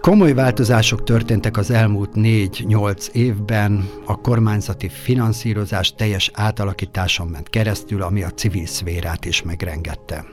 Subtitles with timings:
[0.00, 8.22] Komoly változások történtek az elmúlt négy-nyolc évben, a kormányzati finanszírozás teljes átalakításon ment keresztül, ami
[8.22, 10.24] a civil szférát is megrengette.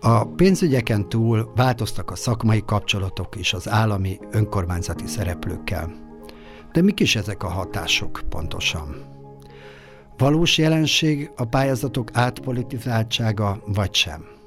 [0.00, 5.92] A pénzügyeken túl változtak a szakmai kapcsolatok is az állami önkormányzati szereplőkkel.
[6.72, 8.96] De mik is ezek a hatások pontosan?
[10.18, 14.38] Valós jelenség a pályázatok átpolitizáltsága, vagy sem?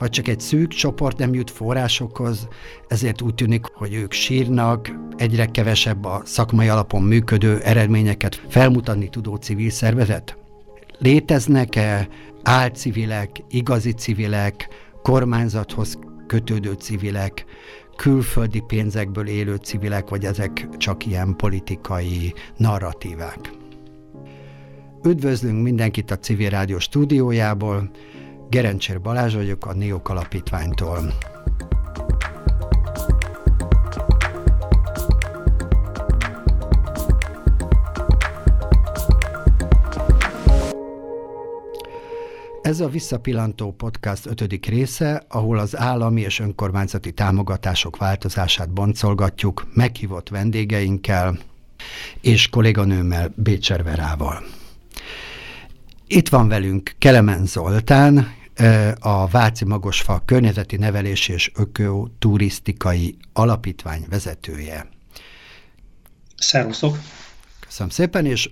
[0.00, 2.48] Vagy csak egy szűk csoport nem jut forrásokhoz,
[2.88, 9.36] ezért úgy tűnik, hogy ők sírnak, egyre kevesebb a szakmai alapon működő eredményeket felmutatni tudó
[9.36, 10.36] civil szervezet?
[10.98, 12.08] Léteznek-e
[12.42, 14.68] álcivilek, igazi civilek,
[15.02, 17.44] kormányzathoz kötődő civilek,
[17.96, 23.50] külföldi pénzekből élő civilek, vagy ezek csak ilyen politikai narratívák?
[25.04, 27.90] Üdvözlünk mindenkit a Civil Rádió stúdiójából.
[28.50, 31.12] Gerencsér Balázs vagyok a Neok Alapítványtól.
[42.62, 50.28] Ez a Visszapillantó Podcast ötödik része, ahol az állami és önkormányzati támogatások változását boncolgatjuk meghívott
[50.28, 51.38] vendégeinkkel
[52.20, 54.42] és kolléganőmmel Bécser Verával.
[56.06, 58.38] Itt van velünk Kelemen Zoltán,
[59.00, 64.88] a Váci Magosfa Környezeti Nevelés és Ökoturisztikai Alapítvány vezetője.
[66.36, 66.98] Szervuszok!
[67.60, 68.50] Köszönöm szépen, és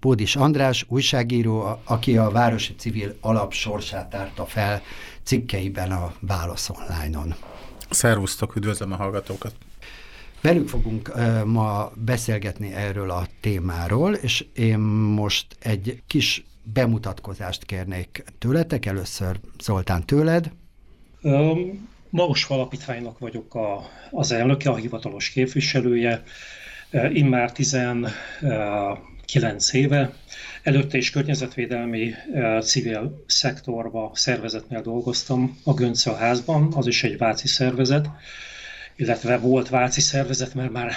[0.00, 4.82] Bódis András, újságíró, aki a Városi Civil Alap sorsát tárta fel
[5.22, 7.34] cikkeiben a Válasz Online-on.
[7.90, 9.54] Szervusztok, üdvözlöm a hallgatókat!
[10.40, 18.24] Velük fogunk uh, ma beszélgetni erről a témáról, és én most egy kis bemutatkozást kérnék
[18.38, 18.86] tőletek.
[18.86, 20.50] Először Zoltán tőled.
[21.22, 26.22] Um, Magos Alapítványnak vagyok a, az elnöke, a hivatalos képviselője.
[27.12, 28.12] Immár 19
[29.72, 30.12] éve.
[30.62, 32.14] Előtte is környezetvédelmi
[32.60, 38.08] civil szektorba, szervezetnél dolgoztam a Göncel házban, az is egy váci szervezet
[38.98, 40.92] illetve volt váci szervezet, mert már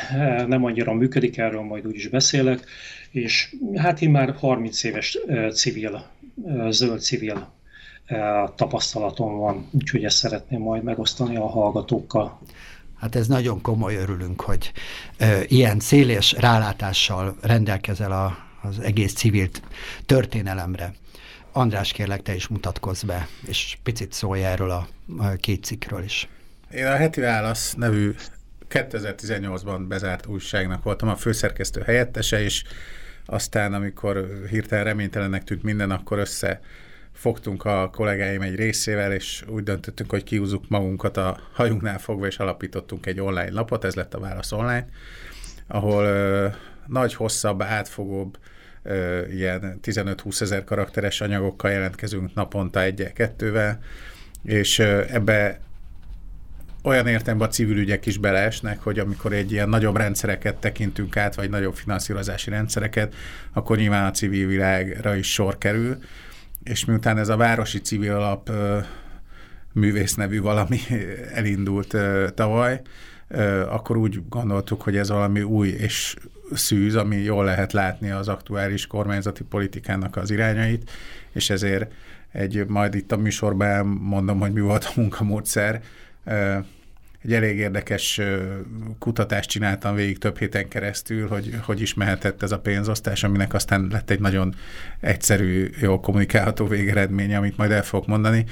[0.48, 2.66] nem annyira működik, erről majd úgy is beszélek,
[3.12, 5.18] és hát én már 30 éves
[5.54, 6.06] civil,
[6.70, 7.54] zöld civil
[8.56, 12.40] tapasztalatom van, úgyhogy ezt szeretném majd megosztani a hallgatókkal.
[13.00, 14.72] Hát ez nagyon komoly, örülünk, hogy
[15.18, 18.38] e, ilyen széles rálátással rendelkezel a,
[18.68, 19.48] az egész civil
[20.06, 20.94] történelemre.
[21.52, 24.88] András, kérlek, te is mutatkozz be, és picit szólj erről a,
[25.18, 26.28] a két cikkről is.
[26.74, 28.14] Én a Heti Válasz nevű
[28.70, 32.64] 2018-ban bezárt újságnak voltam a főszerkesztő helyettese, és
[33.26, 36.62] aztán, amikor hirtelen reménytelenek tűnt minden, akkor össze
[37.14, 42.38] fogtunk a kollégáim egy részével, és úgy döntöttünk, hogy kiúzzuk magunkat a hajunknál fogva, és
[42.38, 44.88] alapítottunk egy online lapot, ez lett a Válasz Online,
[45.68, 46.48] ahol ö,
[46.88, 48.38] nagy, hosszabb, átfogóbb,
[48.84, 53.80] ö, ilyen 15-20 ezer karakteres anyagokkal jelentkezünk naponta egyel-kettővel,
[54.44, 55.60] és ö, ebbe
[56.84, 61.36] olyan értelemben a civil ügyek is beleesnek, hogy amikor egy ilyen nagyobb rendszereket tekintünk át,
[61.36, 63.16] vagy nagyobb finanszírozási rendszereket,
[63.54, 65.98] akkor nyilván a civil világra is sor kerül,
[66.64, 68.52] és miután ez a Városi Civil Alap
[69.74, 70.80] művész nevű valami
[71.34, 71.96] elindult
[72.34, 72.82] tavaly,
[73.70, 76.16] akkor úgy gondoltuk, hogy ez valami új és
[76.54, 80.92] szűz, ami jól lehet látni az aktuális kormányzati politikának az irányait,
[81.32, 81.92] és ezért
[82.32, 85.82] egy, majd itt a műsorban mondom, hogy mi volt a munkamódszer,
[87.24, 88.22] egy elég érdekes
[89.00, 93.88] kutatást csináltam végig több héten keresztül, hogy hogy is mehetett ez a pénzosztás, aminek aztán
[93.92, 94.56] lett egy nagyon
[95.00, 98.46] egyszerű, jól kommunikálható végeredménye, amit majd el fogok mondani.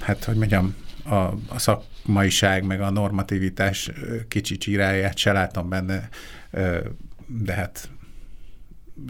[0.00, 0.74] Hát, hogy mondjam,
[1.04, 1.14] a,
[1.48, 3.90] a szakmaiság, meg a normativitás
[4.28, 6.08] kicsi csíráját se látom benne,
[7.26, 7.88] de hát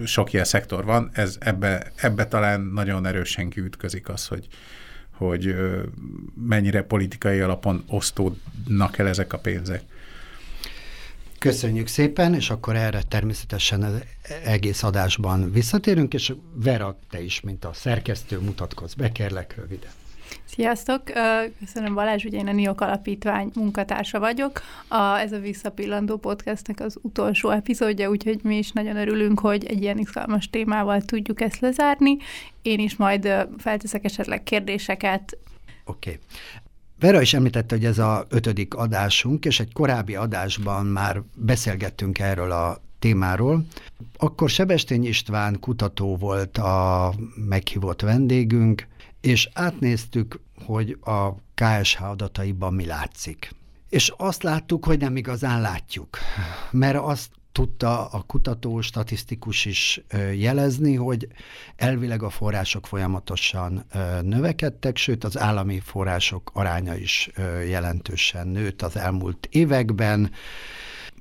[0.04, 4.48] sok ilyen szektor van, ez ebbe, ebbe talán nagyon erősen kiütközik az, hogy,
[5.18, 5.54] hogy
[6.46, 9.82] mennyire politikai alapon osztódnak el ezek a pénzek.
[11.38, 14.02] Köszönjük szépen, és akkor erre természetesen az
[14.44, 19.90] egész adásban visszatérünk, és Vera, te is, mint a szerkesztő, mutatkozz be, kérlek röviden.
[20.44, 21.02] Sziasztok!
[21.60, 24.60] Köszönöm Balázs, ugye én a NIOK Alapítvány munkatársa vagyok.
[24.88, 29.82] A, ez a Visszapillandó podcastnek az utolsó epizódja, úgyhogy mi is nagyon örülünk, hogy egy
[29.82, 32.16] ilyen izgalmas témával tudjuk ezt lezárni.
[32.62, 35.38] Én is majd felteszek esetleg kérdéseket.
[35.84, 36.10] Oké.
[36.10, 36.20] Okay.
[37.00, 42.52] Vera is említette, hogy ez a ötödik adásunk, és egy korábbi adásban már beszélgettünk erről
[42.52, 43.64] a témáról.
[44.16, 47.12] Akkor Sebestény István kutató volt a
[47.48, 48.86] meghívott vendégünk,
[49.20, 53.54] és átnéztük, hogy a KSH adataiban mi látszik.
[53.88, 56.18] És azt láttuk, hogy nem igazán látjuk,
[56.70, 60.00] mert azt tudta a kutató, statisztikus is
[60.34, 61.28] jelezni, hogy
[61.76, 63.84] elvileg a források folyamatosan
[64.22, 67.30] növekedtek, sőt az állami források aránya is
[67.68, 70.30] jelentősen nőtt az elmúlt években.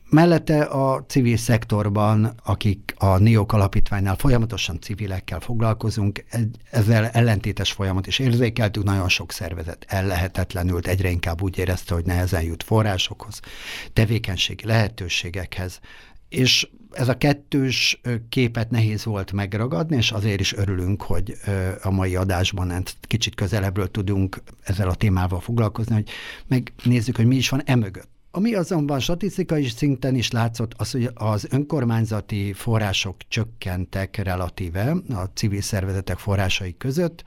[0.09, 6.23] Mellette a civil szektorban, akik a NIOK alapítványnál folyamatosan civilekkel foglalkozunk,
[6.71, 12.41] ezzel ellentétes folyamat is érzékeltük, nagyon sok szervezet ellehetetlenült, egyre inkább úgy érezte, hogy nehezen
[12.41, 13.39] jut forrásokhoz,
[13.93, 15.79] tevékenységi lehetőségekhez,
[16.29, 21.33] és ez a kettős képet nehéz volt megragadni, és azért is örülünk, hogy
[21.81, 26.09] a mai adásban kicsit közelebbről tudunk ezzel a témával foglalkozni, hogy
[26.47, 28.15] megnézzük, hogy mi is van emögött.
[28.31, 35.61] Ami azonban statisztikai szinten is látszott, az, hogy az önkormányzati források csökkentek relatíve a civil
[35.61, 37.23] szervezetek forrásai között,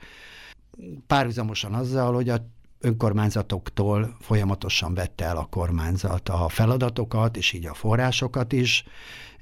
[1.07, 2.45] párhuzamosan azzal, hogy a
[2.79, 8.83] önkormányzatoktól folyamatosan vette el a kormányzat a feladatokat, és így a forrásokat is,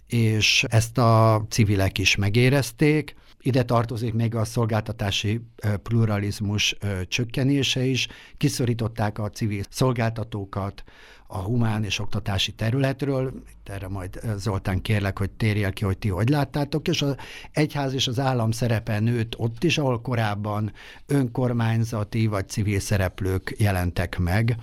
[0.08, 3.16] és ezt a civilek is megérezték.
[3.42, 5.42] Ide tartozik még a szolgáltatási
[5.84, 6.78] pluralizmus
[7.08, 8.08] csökkenése is.
[8.38, 10.84] Kiszorították a civil szolgáltatókat
[11.28, 13.34] a humán és oktatási területről.
[13.64, 17.16] Erre majd Zoltán kérlek, hogy térjél ki, hogy ti hogy láttátok, és az
[17.52, 20.74] egyház és az állam szerepe nőtt ott is, ahol korábban
[21.06, 24.56] önkormányzati vagy civil szereplők jelentek meg.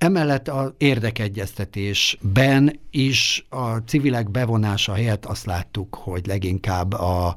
[0.00, 7.36] Emellett az érdekegyeztetésben is a civilek bevonása helyett azt láttuk, hogy leginkább a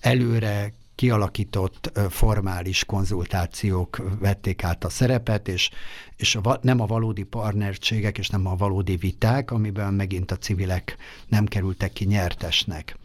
[0.00, 5.70] előre kialakított formális konzultációk vették át a szerepet, és,
[6.16, 10.96] és a, nem a valódi partnerségek, és nem a valódi viták, amiben megint a civilek
[11.28, 12.96] nem kerültek ki nyertesnek.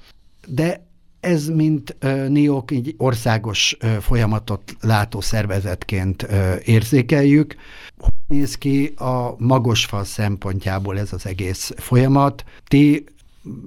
[0.47, 0.88] De
[1.19, 1.95] ez, mint
[2.27, 6.27] NIOK, így országos folyamatot látó szervezetként
[6.63, 7.55] érzékeljük.
[7.97, 12.43] Hogy néz ki a magosfal szempontjából ez az egész folyamat?
[12.67, 13.03] Ti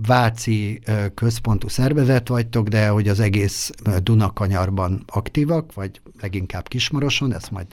[0.06, 0.80] Váci
[1.14, 3.70] központú szervezet vagytok, de hogy az egész
[4.02, 7.66] Dunakanyarban aktívak, vagy leginkább Kismaroson, ezt majd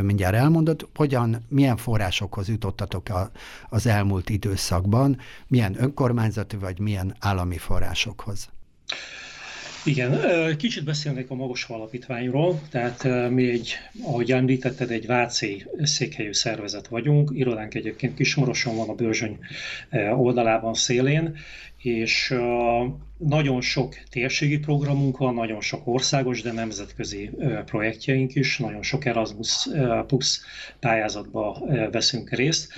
[0.00, 3.30] mindjárt elmondod, hogyan, milyen forrásokhoz jutottatok a,
[3.68, 8.48] az elmúlt időszakban, milyen önkormányzati vagy milyen állami forrásokhoz?
[9.84, 10.20] Igen,
[10.56, 17.30] kicsit beszélnék a Magas Alapítványról, tehát mi egy, ahogy említetted, egy Váci székhelyű szervezet vagyunk,
[17.34, 19.38] irodánk egyébként Kismoroson van a Bőrzsöny
[20.16, 21.36] oldalában szélén,
[21.78, 22.34] és
[23.16, 27.30] nagyon sok térségi programunk van, nagyon sok országos, de nemzetközi
[27.64, 29.68] projektjeink is, nagyon sok Erasmus
[30.06, 30.40] Plus
[30.80, 32.72] pályázatba veszünk részt.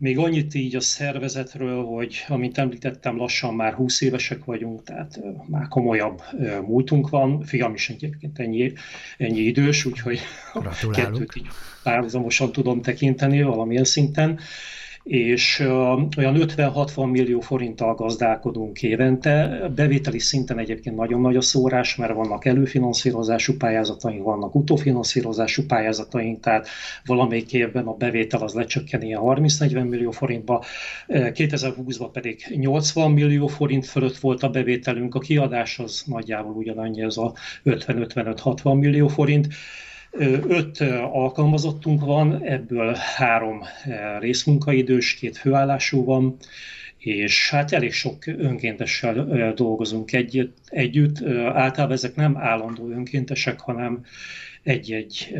[0.00, 5.68] Még annyit így a szervezetről, hogy amint említettem, lassan már 20 évesek vagyunk, tehát már
[5.68, 6.22] komolyabb
[6.66, 7.42] múltunk van.
[7.42, 8.72] Fiam is egyébként ennyi,
[9.18, 10.20] ennyi idős, úgyhogy
[10.92, 11.46] kettőt így
[11.82, 14.38] párhuzamosan tudom tekinteni valamilyen szinten
[15.10, 15.58] és
[16.16, 19.62] olyan 50-60 millió forinttal gazdálkodunk évente.
[19.74, 26.68] Bevételi szinten egyébként nagyon nagy a szórás, mert vannak előfinanszírozású pályázataink, vannak utófinanszírozású pályázataink, tehát
[27.04, 30.64] valamelyik évben a bevétel az lecsökken ilyen 30-40 millió forintba,
[31.08, 37.16] 2020-ban pedig 80 millió forint fölött volt a bevételünk, a kiadás az nagyjából ugyanannyi, ez
[37.16, 39.48] a 50-55-60 millió forint.
[40.48, 40.80] Öt
[41.12, 43.62] alkalmazottunk van, ebből három
[44.18, 46.36] részmunkaidős, két főállású van,
[46.98, 51.22] és hát elég sok önkéntessel dolgozunk egy, együtt.
[51.52, 54.04] Általában ezek nem állandó önkéntesek, hanem
[54.62, 55.34] egy-egy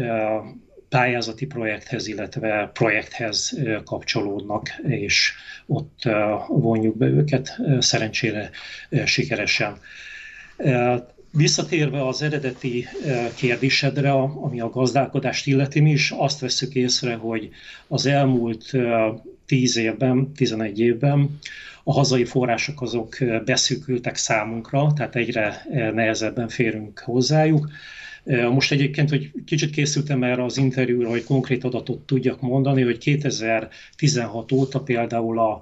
[0.89, 5.33] pályázati projekthez, illetve projekthez kapcsolódnak, és
[5.67, 6.03] ott
[6.49, 8.51] vonjuk be őket szerencsére
[9.05, 9.77] sikeresen.
[11.33, 17.49] Visszatérve az eredeti eh, kérdésedre, ami a gazdálkodást illeti, mi is azt veszük észre, hogy
[17.87, 18.73] az elmúlt
[19.47, 21.39] 10 eh, évben, 11 évben
[21.85, 27.69] a hazai források azok eh, beszűkültek számunkra, tehát egyre nehezebben férünk hozzájuk.
[28.53, 34.53] Most egyébként, hogy kicsit készültem erre az interjúra, hogy konkrét adatot tudjak mondani, hogy 2016
[34.53, 35.61] óta például a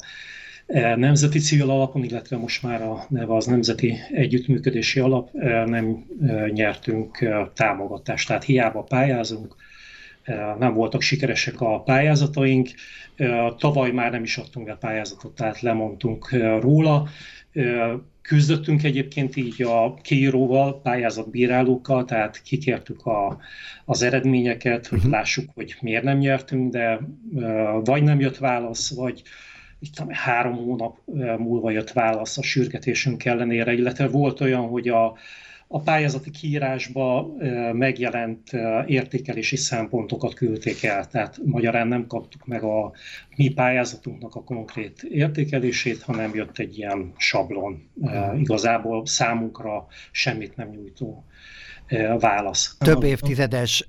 [0.97, 6.49] nemzeti civil alapon, illetve most már a neve az Nemzeti Együttműködési Alap, e, nem e,
[6.49, 9.57] nyertünk támogatást, tehát hiába pályázunk,
[10.59, 12.69] nem voltak sikeresek a pályázataink.
[13.59, 17.09] Tavaly már nem is adtunk el pályázatot, tehát lemondtunk róla.
[18.23, 23.39] Küzdöttünk egyébként így a kiíróval, pályázatbírálókkal, tehát kikértük a,
[23.85, 25.13] az eredményeket, hogy uh-huh.
[25.13, 27.01] lássuk, hogy miért nem nyertünk, de
[27.85, 29.23] vagy nem jött válasz, vagy
[29.81, 30.99] itt három hónap
[31.39, 35.17] múlva jött válasz a sürgetésünk ellenére, illetve volt olyan, hogy a,
[35.69, 37.35] a pályázati kiírásba
[37.73, 38.51] megjelent
[38.87, 42.93] értékelési szempontokat küldték el, tehát magyarán nem kaptuk meg a
[43.37, 47.91] mi pályázatunknak a konkrét értékelését, hanem jött egy ilyen sablon,
[48.39, 51.25] igazából számunkra semmit nem nyújtó
[52.19, 52.77] válasz.
[52.79, 53.87] Több évtizedes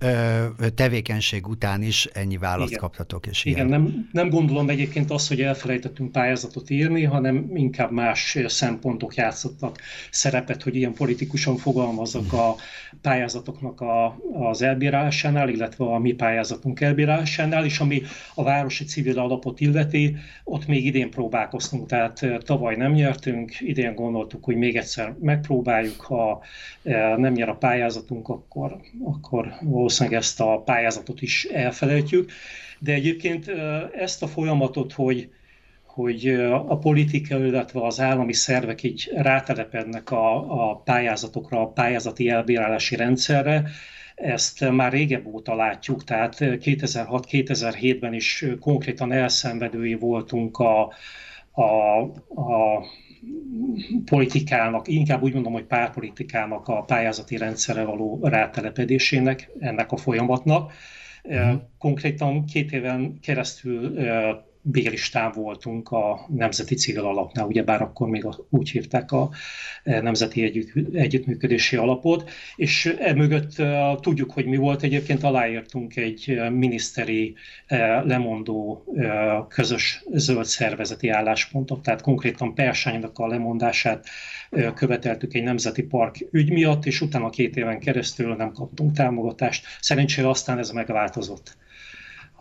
[0.75, 2.79] tevékenység után is ennyi választ Igen.
[2.81, 3.27] kaptatok.
[3.27, 9.15] És Igen, nem, nem gondolom egyébként azt, hogy elfelejtettünk pályázatot írni, hanem inkább más szempontok
[9.15, 9.77] játszottak
[10.11, 12.55] szerepet, hogy ilyen politikusan fogalmazok a
[13.01, 18.01] pályázatoknak a, az elbírálásánál, illetve a mi pályázatunk elbírálásánál, és ami
[18.35, 24.43] a városi civil alapot illeti, ott még idén próbálkoztunk, tehát tavaly nem nyertünk, idén gondoltuk,
[24.43, 26.41] hogy még egyszer megpróbáljuk, ha
[27.17, 32.31] nem nyer a pályázat, pályázatunk, akkor, akkor valószínűleg ezt a pályázatot is elfelejtjük.
[32.79, 33.51] De egyébként
[33.93, 35.29] ezt a folyamatot, hogy,
[35.85, 36.27] hogy
[36.67, 43.69] a politika, illetve az állami szervek így rátelepednek a, a pályázatokra, a pályázati elbírálási rendszerre,
[44.15, 50.93] ezt már régebb óta látjuk, tehát 2006-2007-ben is konkrétan elszenvedői voltunk a,
[51.51, 51.99] a,
[52.41, 52.83] a
[54.05, 60.71] politikának, inkább úgy mondom, hogy párpolitikának a pályázati rendszerre való rátelepedésének, ennek a folyamatnak.
[61.23, 61.61] Uh-huh.
[61.77, 63.99] Konkrétan két éven keresztül
[64.71, 69.29] bélistán voltunk a Nemzeti Civil Alapnál, ugyebár akkor még úgy hívták a
[69.83, 74.83] e, Nemzeti Együtt, Együttműködési Alapot, és emögött e, tudjuk, hogy mi volt.
[74.83, 77.35] Egyébként aláírtunk egy e, miniszteri
[78.03, 78.83] lemondó
[79.47, 84.07] közös zöld szervezeti álláspontot, tehát konkrétan Persánynak a lemondását
[84.73, 89.65] követeltük egy nemzeti park ügy miatt, és utána két éven keresztül nem kaptunk támogatást.
[89.79, 91.57] Szerencsére aztán ez megváltozott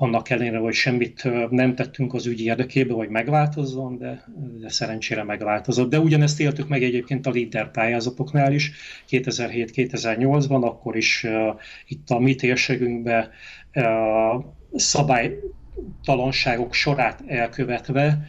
[0.00, 4.24] annak ellenére, hogy semmit nem tettünk az ügy érdekében, hogy megváltozzon, de,
[4.60, 5.90] de szerencsére megváltozott.
[5.90, 8.72] De ugyanezt éltük meg egyébként a líder pályázatoknál is,
[9.08, 13.28] 2007-2008-ban, akkor is uh, itt a mi térségünkben
[13.74, 18.26] uh, szabálytalanságok sorát elkövetve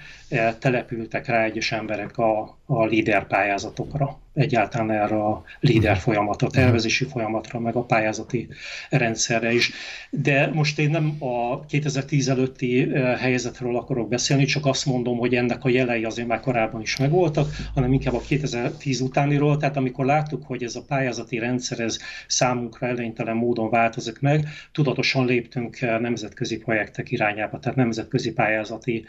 [0.60, 6.02] települtek rá egyes emberek a, a líder pályázatokra egyáltalán erre a líder mhm.
[6.02, 8.48] folyamatra, tervezési folyamatra, meg a pályázati
[8.90, 9.72] rendszerre is.
[10.10, 15.64] De most én nem a 2010 előtti helyzetről akarok beszélni, csak azt mondom, hogy ennek
[15.64, 20.44] a jelei azért már korábban is megvoltak, hanem inkább a 2010 utániról, tehát amikor láttuk,
[20.46, 27.12] hogy ez a pályázati rendszer ez számunkra elénytelen módon változik meg, tudatosan léptünk nemzetközi projektek
[27.12, 29.06] irányába, tehát nemzetközi pályázati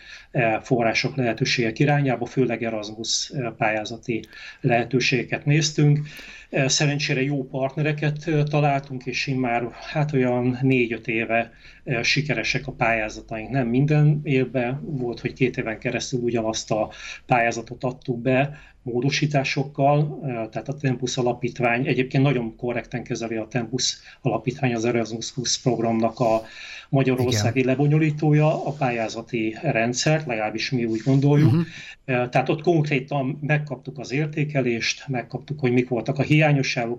[0.62, 4.24] források lehetőségek irányába, főleg Erasmus pályázati
[4.60, 5.98] lehetőség lehetőségeket néztünk.
[6.66, 11.52] Szerencsére jó partnereket találtunk, és én már hát olyan négy-öt éve
[12.02, 13.50] sikeresek a pályázataink.
[13.50, 16.90] Nem minden évben volt, hogy két éven keresztül ugyanazt a
[17.26, 24.74] pályázatot adtuk be, módosításokkal, tehát a Tempus alapítvány egyébként nagyon korrekten kezeli a Tempus alapítvány
[24.74, 26.42] az Erasmus Plus programnak a
[26.88, 27.70] magyarországi Igen.
[27.70, 31.52] lebonyolítója, a pályázati rendszert, legalábbis mi úgy gondoljuk.
[31.52, 32.28] Uh-huh.
[32.28, 36.39] Tehát ott konkrétan megkaptuk az értékelést, megkaptuk, hogy mik voltak a hiányosságok,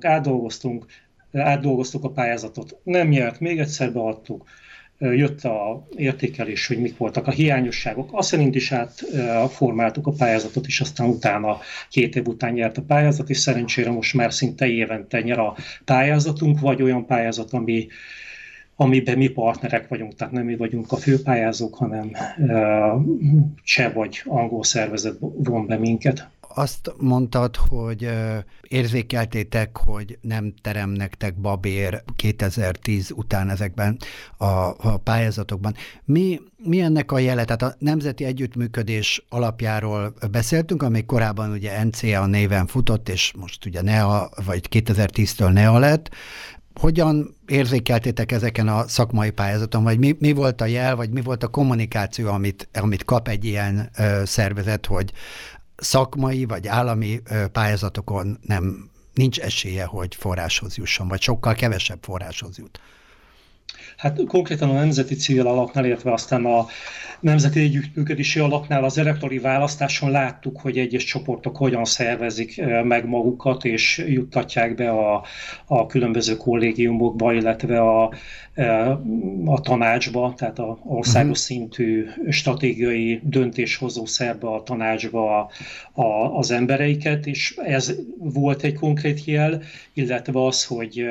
[0.01, 0.86] átdolgoztunk,
[1.33, 4.50] átdolgoztuk a pályázatot, nem nyert, még egyszer beadtuk,
[5.00, 8.10] jött a értékelés, hogy mik voltak a hiányosságok.
[8.12, 11.57] Azt szerint is átformáltuk a pályázatot, és aztán utána,
[11.89, 15.55] két év után nyert a pályázat, és szerencsére most már szinte évente nyer a
[15.86, 17.88] pályázatunk, vagy olyan pályázat, ami
[18.75, 22.12] amiben mi partnerek vagyunk, tehát nem mi vagyunk a főpályázók, hanem
[23.63, 28.10] cseh vagy angol szervezet von be minket azt mondtad, hogy
[28.62, 33.98] érzékeltétek, hogy nem terem nektek babér 2010 után ezekben
[34.38, 34.46] a,
[34.77, 35.75] a pályázatokban.
[36.05, 37.46] Mi, mi ennek a jele?
[37.46, 43.81] Tehát a Nemzeti Együttműködés alapjáról beszéltünk, amely korábban ugye NCA néven futott, és most ugye
[43.81, 46.10] NEA, vagy 2010-től NEA lett.
[46.79, 51.43] Hogyan érzékeltétek ezeken a szakmai pályázaton, vagy mi, mi volt a jel, vagy mi volt
[51.43, 55.12] a kommunikáció, amit, amit kap egy ilyen ö, szervezet, hogy
[55.81, 57.21] szakmai vagy állami
[57.51, 62.79] pályázatokon nem nincs esélye, hogy forráshoz jusson, vagy sokkal kevesebb forráshoz jut.
[63.97, 66.65] Hát konkrétan a Nemzeti Civil Alapnál, illetve aztán a
[67.22, 74.04] Nemzeti Együttműködési Alapnál az elektori választáson láttuk, hogy egyes csoportok hogyan szervezik meg magukat, és
[74.08, 75.24] juttatják be a,
[75.66, 78.13] a különböző kollégiumokba, illetve a,
[79.46, 81.58] a tanácsba, tehát a országos uh-huh.
[81.58, 85.51] szintű stratégiai döntéshozó szerbe a tanácsba
[85.94, 86.04] a,
[86.38, 89.62] az embereiket, és ez volt egy konkrét jel,
[89.94, 91.06] illetve az, hogy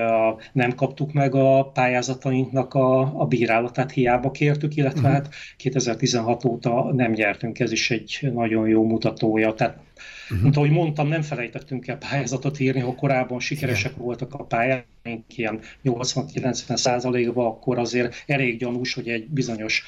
[0.52, 5.14] nem kaptuk meg a pályázataink pályázatunknak a, a bírálatát hiába kértük, illetve uh-huh.
[5.14, 5.34] hát
[6.00, 9.54] 2016 óta nem nyertünk, ez is egy nagyon jó mutatója.
[9.54, 9.78] Tehát
[10.24, 10.42] Uh-huh.
[10.42, 14.04] Mint ahogy mondtam, nem felejtettünk el pályázatot írni, ha korábban sikeresek Igen.
[14.04, 19.84] voltak a pályáink, ilyen 80-90 százalékban, akkor azért elég gyanús, hogy egy bizonyos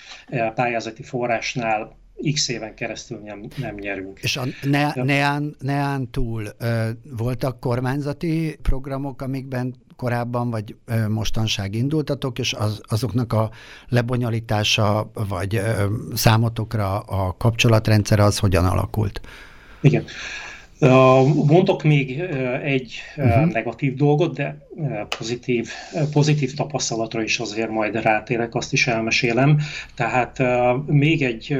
[0.54, 1.96] pályázati forrásnál
[2.32, 4.18] x éven keresztül nem, nem nyerünk.
[4.22, 11.74] És a ne, neán, neán túl ö, voltak kormányzati programok, amikben korábban vagy ö, mostanság
[11.74, 13.50] indultatok, és az, azoknak a
[13.88, 19.20] lebonyolítása vagy ö, számotokra a kapcsolatrendszer az hogyan alakult?
[19.80, 20.04] Igen.
[21.46, 22.20] Mondok még
[22.62, 23.52] egy uh-huh.
[23.52, 24.58] negatív dolgot, de
[25.18, 25.68] pozitív,
[26.12, 29.58] pozitív tapasztalatra is azért majd rátérek, azt is elmesélem.
[29.94, 30.42] Tehát
[30.86, 31.56] még egy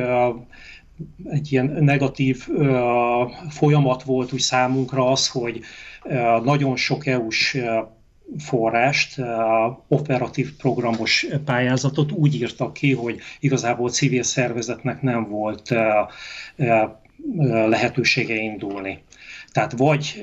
[1.30, 2.48] egy ilyen negatív
[3.48, 5.60] folyamat volt úgy számunkra az, hogy
[6.42, 7.58] nagyon sok EU-s
[8.38, 9.20] forrást,
[9.88, 15.74] operatív programos pályázatot úgy írtak ki, hogy igazából civil szervezetnek nem volt
[17.68, 19.02] lehetősége indulni.
[19.52, 20.22] Tehát vagy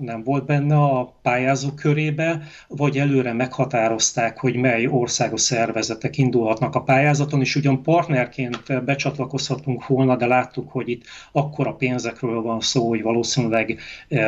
[0.00, 6.82] nem volt benne a pályázók körébe, vagy előre meghatározták, hogy mely országos szervezetek indulhatnak a
[6.82, 11.02] pályázaton, és ugyan partnerként becsatlakozhatunk volna, de láttuk, hogy itt
[11.32, 13.78] akkora pénzekről van szó, hogy valószínűleg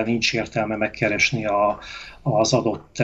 [0.04, 1.78] nincs értelme megkeresni a,
[2.22, 3.02] az adott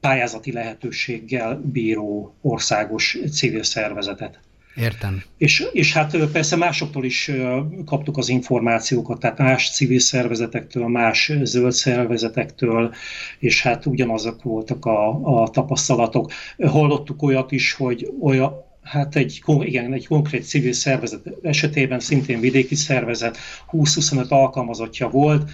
[0.00, 4.40] pályázati lehetőséggel bíró országos civil szervezetet.
[4.76, 5.22] Értem.
[5.38, 7.30] És, és hát persze másoktól is
[7.84, 12.94] kaptuk az információkat, tehát más civil szervezetektől, más zöld szervezetektől,
[13.38, 16.32] és hát ugyanazok voltak a, a tapasztalatok.
[16.66, 18.52] Hallottuk olyat is, hogy olyan,
[18.84, 23.36] Hát egy, igen, egy konkrét civil szervezet esetében, szintén vidéki szervezet,
[23.72, 25.50] 20-25 alkalmazottja volt,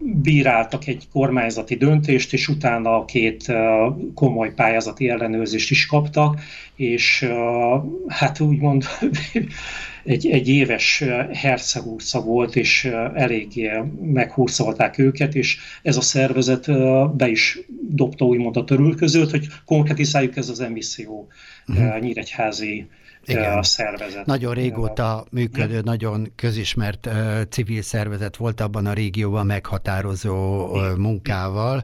[0.00, 3.52] bíráltak egy kormányzati döntést, és utána két
[4.14, 6.40] komoly pályázati ellenőrzést is kaptak,
[6.76, 7.28] és
[8.08, 8.84] hát úgymond
[10.04, 12.84] egy, egy éves hercegúrca volt, és
[13.14, 13.70] eléggé
[14.02, 16.66] meghúrszolták őket, és ez a szervezet
[17.16, 17.58] be is
[17.90, 21.28] dobta úgymond a törülközőt, hogy konkretizáljuk ez az emisszió
[21.66, 21.98] uh-huh.
[22.00, 22.86] nyíregyházi
[23.26, 23.62] igen.
[23.62, 24.26] szervezet.
[24.26, 31.82] Nagyon régóta működő, nagyon közismert uh, civil szervezet volt abban a régióban meghatározó uh, munkával,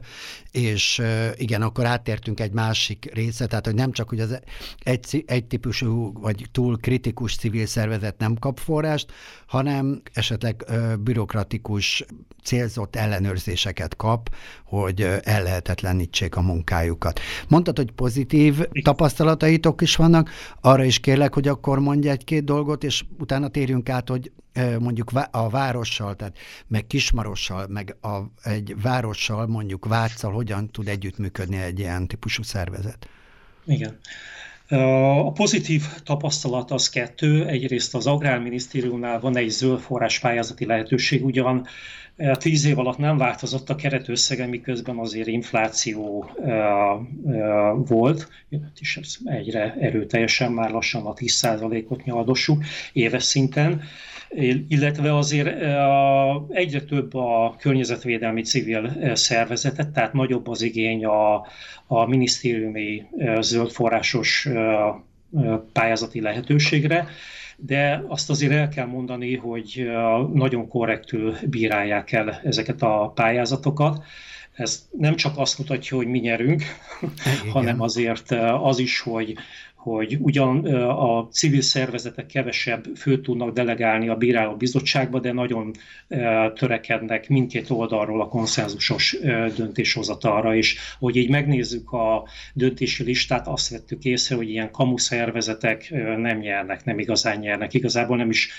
[0.51, 1.01] és
[1.35, 4.39] igen, akkor átértünk egy másik része, tehát hogy nem csak, hogy az
[4.83, 9.11] egy, egy típusú vagy túl kritikus civil szervezet nem kap forrást,
[9.47, 10.65] hanem esetleg
[10.99, 12.05] bürokratikus
[12.43, 14.35] célzott ellenőrzéseket kap,
[14.65, 17.19] hogy ellehetetlenítsék a munkájukat.
[17.47, 20.29] Mondtad, hogy pozitív tapasztalataitok is vannak,
[20.61, 24.31] arra is kérlek, hogy akkor mondj egy-két dolgot, és utána térjünk át, hogy
[24.79, 26.37] mondjuk a várossal, tehát
[26.67, 28.17] meg Kismarossal, meg a,
[28.49, 33.09] egy várossal, mondjuk Váccal hogyan tud együttműködni egy ilyen típusú szervezet?
[33.65, 33.99] Igen.
[35.23, 37.45] A pozitív tapasztalat az kettő.
[37.45, 41.67] Egyrészt az Agrárminisztériumnál van egy zöld forrás pályázati lehetőség, ugyan
[42.33, 46.31] tíz év alatt nem változott a keretösszege, miközben azért infláció
[47.75, 48.29] volt,
[48.79, 53.81] és ez egyre erőteljesen, már lassan a 10%-ot nyaldossuk éves szinten
[54.67, 55.47] illetve azért
[56.49, 61.45] egyre több a környezetvédelmi civil szervezetet, tehát nagyobb az igény a,
[61.87, 63.05] a minisztériumi
[63.39, 64.47] zöldforrásos
[65.73, 67.07] pályázati lehetőségre,
[67.57, 69.89] de azt azért el kell mondani, hogy
[70.33, 74.03] nagyon korrektül bírálják el ezeket a pályázatokat.
[74.53, 76.63] Ez nem csak azt mutatja, hogy mi nyerünk,
[77.41, 77.51] Igen.
[77.51, 79.35] hanem azért az is, hogy
[79.81, 85.71] hogy ugyan a civil szervezetek kevesebb fő tudnak delegálni a bíráló bizottságba, de nagyon
[86.53, 89.17] törekednek mindkét oldalról a konszenzusos
[89.55, 90.77] döntéshozatalra is.
[90.99, 96.85] Hogy így megnézzük a döntési listát, azt vettük észre, hogy ilyen kamu szervezetek nem nyernek,
[96.85, 97.73] nem igazán nyernek.
[97.73, 98.49] Igazából nem is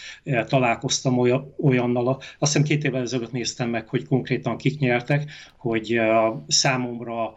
[0.46, 1.18] találkoztam
[1.60, 2.08] olyannal.
[2.08, 6.00] Azt hiszem két évvel ezelőtt néztem meg, hogy konkrétan kik nyertek, hogy
[6.46, 7.34] számomra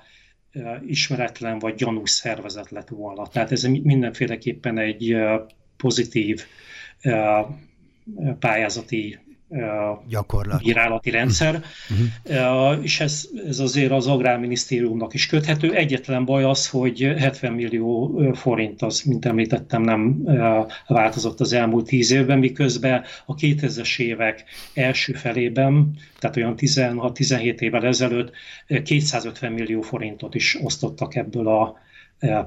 [0.88, 3.28] ismeretlen vagy gyanús szervezet lett volna.
[3.28, 5.16] Tehát ez mindenféleképpen egy
[5.78, 6.46] pozitív
[8.40, 9.20] pályázati
[10.08, 10.64] Gyakorlat.
[10.64, 12.84] bírálati rendszer, uh-huh.
[12.84, 15.74] és ez, ez azért az Agrárminisztériumnak is köthető.
[15.74, 20.24] Egyetlen baj az, hogy 70 millió forint az, mint említettem, nem
[20.88, 27.86] változott az elmúlt 10 évben, miközben a 2000-es évek első felében, tehát olyan 16-17 évvel
[27.86, 28.32] ezelőtt
[28.84, 31.84] 250 millió forintot is osztottak ebből a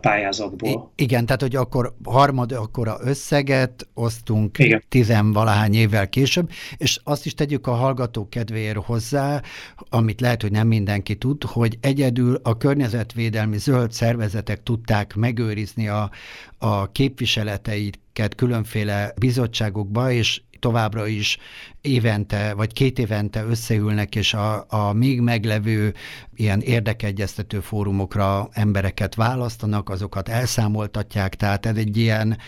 [0.00, 0.92] pályázatból.
[0.96, 4.82] I- igen, tehát hogy akkor harmad akkora összeget osztunk igen.
[4.88, 9.42] tizenvalahány évvel később, és azt is tegyük a hallgatók kedvéért hozzá,
[9.88, 16.10] amit lehet, hogy nem mindenki tud, hogy egyedül a környezetvédelmi zöld szervezetek tudták megőrizni a,
[16.58, 21.38] a képviseleteiket különféle bizottságokba, és továbbra is
[21.80, 25.94] évente vagy két évente összeülnek, és a, a még meglevő
[26.34, 32.38] ilyen érdekegyeztető fórumokra embereket választanak, azokat elszámoltatják, tehát ez egy ilyen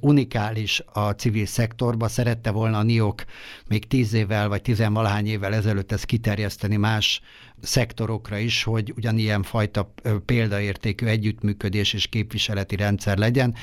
[0.00, 2.08] unikális a civil szektorba.
[2.08, 3.24] Szerette volna a NIOK
[3.68, 7.20] még tíz évvel vagy tizenvalahány évvel ezelőtt ezt kiterjeszteni más
[7.62, 9.92] szektorokra is, hogy ugyanilyen fajta
[10.24, 13.54] példaértékű együttműködés és képviseleti rendszer legyen,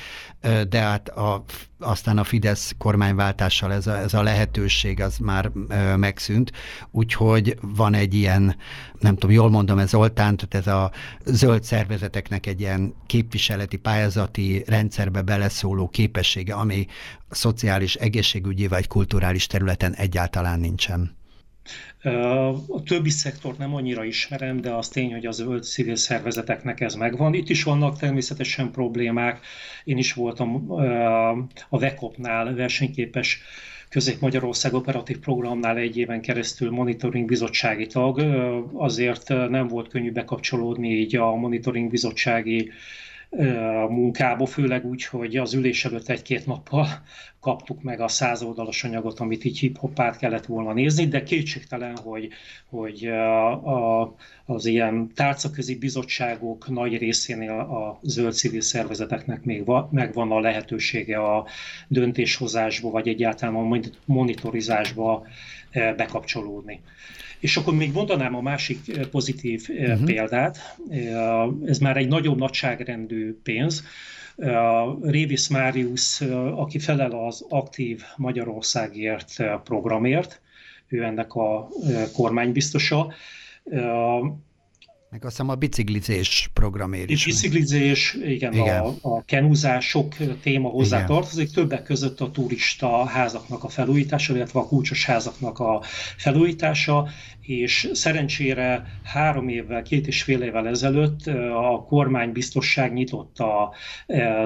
[0.69, 1.43] de hát a,
[1.79, 5.51] aztán a Fidesz kormányváltással ez a, ez a lehetőség az már
[5.95, 6.51] megszűnt,
[6.91, 8.55] úgyhogy van egy ilyen,
[8.99, 10.91] nem tudom, jól mondom, ez Oltán, tehát ez a
[11.25, 16.87] zöld szervezeteknek egy ilyen képviseleti, pályázati rendszerbe beleszóló képessége, ami
[17.29, 21.21] szociális, egészségügyi vagy kulturális területen egyáltalán nincsen.
[22.67, 26.95] A többi szektort nem annyira ismerem, de az tény, hogy az zöld civil szervezeteknek ez
[26.95, 27.33] megvan.
[27.33, 29.39] Itt is vannak természetesen problémák.
[29.83, 30.71] Én is voltam
[31.69, 33.41] a VECOP-nál versenyképes
[33.89, 38.19] Közép-Magyarország operatív programnál egy éven keresztül monitoring bizottsági tag,
[38.73, 42.71] azért nem volt könnyű bekapcsolódni így a monitoring bizottsági
[43.89, 46.87] munkába, főleg úgy, hogy az ülés előtt egy-két nappal
[47.39, 49.77] kaptuk meg a százoldalas anyagot, amit így hip
[50.19, 52.29] kellett volna nézni, de kétségtelen, hogy,
[52.69, 54.15] hogy a,
[54.45, 61.17] az ilyen tárcaközi bizottságok nagy részénél a zöld civil szervezeteknek még va, megvan a lehetősége
[61.17, 61.47] a
[61.87, 65.25] döntéshozásba, vagy egyáltalán a monitorizásba
[65.73, 66.81] bekapcsolódni.
[67.39, 70.03] És akkor még mondanám a másik pozitív uh-huh.
[70.03, 70.75] példát.
[71.65, 73.83] Ez már egy nagyobb nagyságrendű pénz.
[75.01, 76.21] Révis Máriusz,
[76.55, 80.41] aki felel az aktív Magyarországért programért,
[80.87, 81.67] ő ennek a
[82.13, 83.13] kormánybiztosa,
[85.13, 87.25] meg azt hiszem a biciklizés programért is.
[87.25, 88.83] Biciklizés, igen, igen.
[88.83, 91.07] A, a kenuzás, sok téma hozzá igen.
[91.07, 95.81] tartozik, többek között a turista házaknak a felújítása, illetve a kulcsos házaknak a
[96.17, 97.07] felújítása,
[97.43, 103.73] és szerencsére három évvel, két és fél évvel ezelőtt a kormánybiztosság nyitott a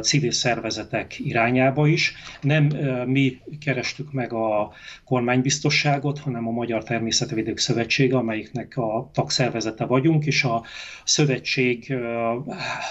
[0.02, 2.14] civil szervezetek irányába is.
[2.42, 2.66] Nem
[3.06, 4.72] mi kerestük meg a
[5.06, 10.64] kormánybiztosságot, hanem a Magyar Természetvédők Szövetsége, amelyiknek a tagszervezete vagyunk, és a
[11.04, 11.94] szövetség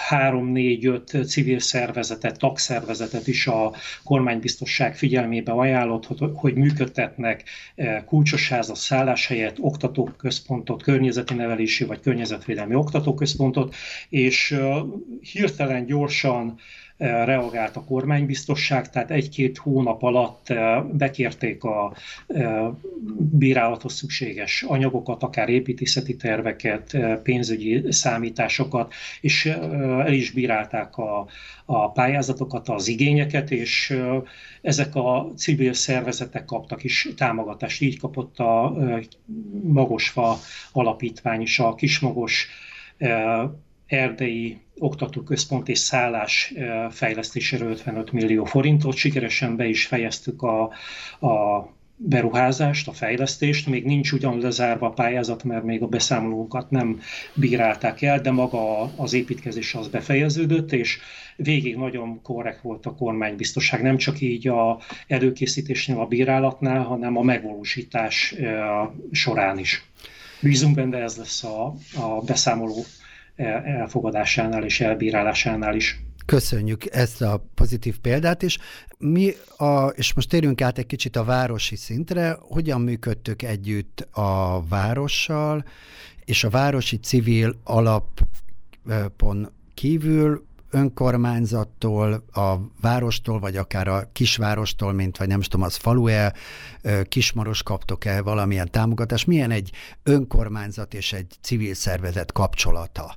[0.08, 3.72] három, négy, öt civil szervezetet, tagszervezetet is a
[4.04, 7.44] kormánybiztosság figyelmébe ajánlott, hogy működtetnek
[8.06, 13.74] kulcsos házat, szálláshelyet, oktató oktatóközpontot, környezeti nevelési vagy környezetvédelmi oktatóközpontot,
[14.08, 14.56] és
[15.32, 16.58] hirtelen gyorsan
[16.98, 20.46] reagált a kormánybiztosság, tehát egy-két hónap alatt
[20.92, 21.94] bekérték a
[23.18, 31.26] bírálathoz szükséges anyagokat, akár építészeti terveket, pénzügyi számításokat, és el is bírálták a,
[31.64, 33.98] a pályázatokat, az igényeket, és
[34.62, 37.80] ezek a civil szervezetek kaptak is támogatást.
[37.80, 38.76] Így kapott a
[39.62, 40.36] Magosfa
[40.72, 42.48] alapítvány is a Kismagos
[43.86, 46.54] erdei oktatóközpont és szállás
[46.90, 48.96] fejlesztésére 55 millió forintot.
[48.96, 50.62] Sikeresen be is fejeztük a,
[51.26, 53.66] a beruházást, a fejlesztést.
[53.66, 57.00] Még nincs ugyan lezárva a pályázat, mert még a beszámolókat nem
[57.34, 60.98] bírálták el, de maga az építkezés az befejeződött, és
[61.36, 67.22] végig nagyon korrekt volt a kormánybiztosság, nem csak így a előkészítésnél, a bírálatnál, hanem a
[67.22, 68.34] megvalósítás
[69.12, 69.84] során is.
[70.40, 72.84] Bízunk benne, ez lesz a, a beszámoló
[73.36, 76.00] elfogadásánál és elbírálásánál is.
[76.26, 78.58] Köszönjük ezt a pozitív példát, és
[78.98, 84.62] mi a, és most térjünk át egy kicsit a városi szintre, hogyan működtök együtt a
[84.68, 85.64] várossal,
[86.24, 95.28] és a városi civil alapon kívül önkormányzattól, a várostól, vagy akár a kisvárostól, mint vagy
[95.28, 96.34] nem tudom, az falu-e,
[97.08, 99.26] kismaros kaptok-e valamilyen támogatást?
[99.26, 99.70] Milyen egy
[100.02, 103.16] önkormányzat és egy civil szervezet kapcsolata?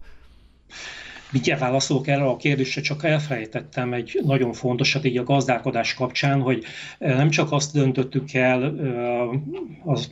[1.31, 6.63] Mindjárt válaszolok erre a kérdésre, csak elfelejtettem egy nagyon fontosat így a gazdálkodás kapcsán, hogy
[6.97, 8.75] nem csak azt döntöttük el
[9.85, 10.11] az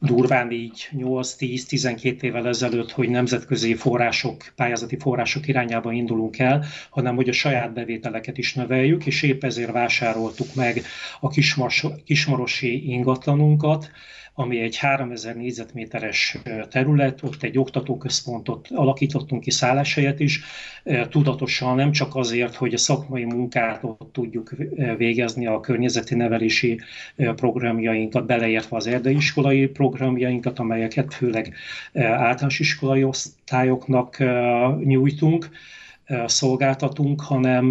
[0.00, 7.28] durván így 8-10-12 évvel ezelőtt, hogy nemzetközi források, pályázati források irányába indulunk el, hanem hogy
[7.28, 10.82] a saját bevételeket is növeljük, és épp ezért vásároltuk meg
[11.20, 13.90] a kismars, kismarosi ingatlanunkat,
[14.40, 16.38] ami egy 3000 négyzetméteres
[16.70, 20.40] terület, ott egy oktatóközpontot alakítottunk ki szálláshelyet is,
[21.10, 24.54] tudatosan nem csak azért, hogy a szakmai munkát ott tudjuk
[24.96, 26.80] végezni, a környezeti nevelési
[27.16, 31.54] programjainkat, beleértve az erdeiiskolai programjainkat, amelyeket főleg
[31.94, 34.18] általános iskolai osztályoknak
[34.84, 35.48] nyújtunk,
[36.26, 37.66] szolgáltatunk, hanem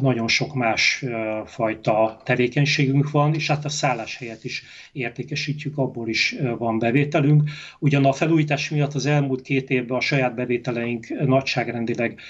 [0.00, 1.04] nagyon sok más
[1.44, 7.42] fajta tevékenységünk van, és hát a szálláshelyet is értékesítjük, abból is van bevételünk.
[7.78, 12.20] Ugyan a felújítás miatt az elmúlt két évben a saját bevételeink nagyságrendileg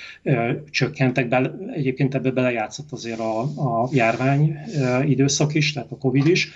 [0.71, 4.57] csökkentek, be, egyébként ebbe belejátszott azért a, a járvány
[5.05, 6.51] időszak is, tehát a Covid is,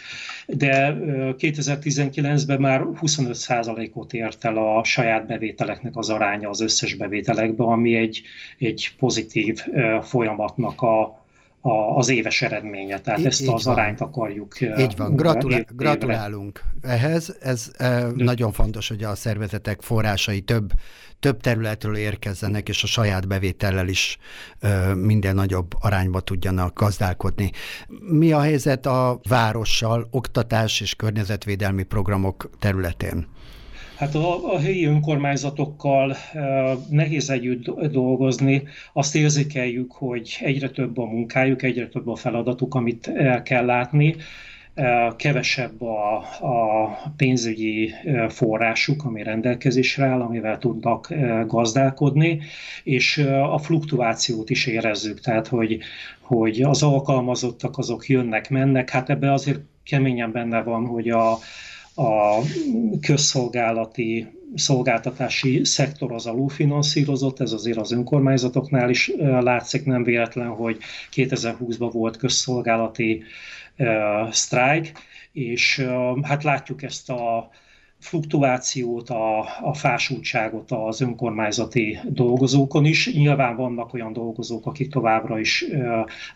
[0.47, 0.97] de
[1.39, 8.23] 2019-ben már 25%-ot ért el a saját bevételeknek az aránya az összes bevételekben, ami egy,
[8.59, 9.61] egy pozitív
[10.03, 11.03] folyamatnak a,
[11.61, 13.01] a, az éves eredménye.
[13.01, 13.75] Tehát így, ezt így az van.
[13.75, 14.61] arányt akarjuk.
[14.61, 17.37] Így van, Gratulá- gratulálunk ehhez.
[17.41, 18.07] Ez De.
[18.17, 20.73] nagyon fontos, hogy a szervezetek forrásai több,
[21.21, 24.19] több területről érkezzenek, és a saját bevétellel is
[24.95, 27.51] minden nagyobb arányba tudjanak gazdálkodni.
[28.11, 33.27] Mi a helyzet a várossal, oktatás és környezetvédelmi programok területén?
[33.97, 36.17] Hát a, a helyi önkormányzatokkal
[36.91, 38.63] nehéz együtt dolgozni.
[38.93, 44.17] Azt érzékeljük, hogy egyre több a munkájuk, egyre több a feladatuk, amit el kell látni.
[45.17, 47.93] Kevesebb a, a pénzügyi
[48.29, 51.15] forrásuk, ami rendelkezésre áll, amivel tudnak
[51.47, 52.41] gazdálkodni,
[52.85, 53.19] és
[53.51, 55.79] a fluktuációt is érezzük, tehát hogy,
[56.21, 61.39] hogy az alkalmazottak azok jönnek, mennek, hát ebbe azért keményen benne van, hogy a,
[61.95, 62.39] a
[63.01, 70.79] közszolgálati szolgáltatási szektor az alulfinanszírozott, ez azért az önkormányzatoknál is látszik, nem véletlen, hogy
[71.13, 73.23] 2020-ban volt közszolgálati
[74.31, 74.93] sztrájk,
[75.33, 75.87] és
[76.23, 77.51] hát látjuk ezt a
[78.05, 83.13] fluktuációt, a, a fásultságot az önkormányzati dolgozókon is.
[83.15, 85.65] Nyilván vannak olyan dolgozók, akik továbbra is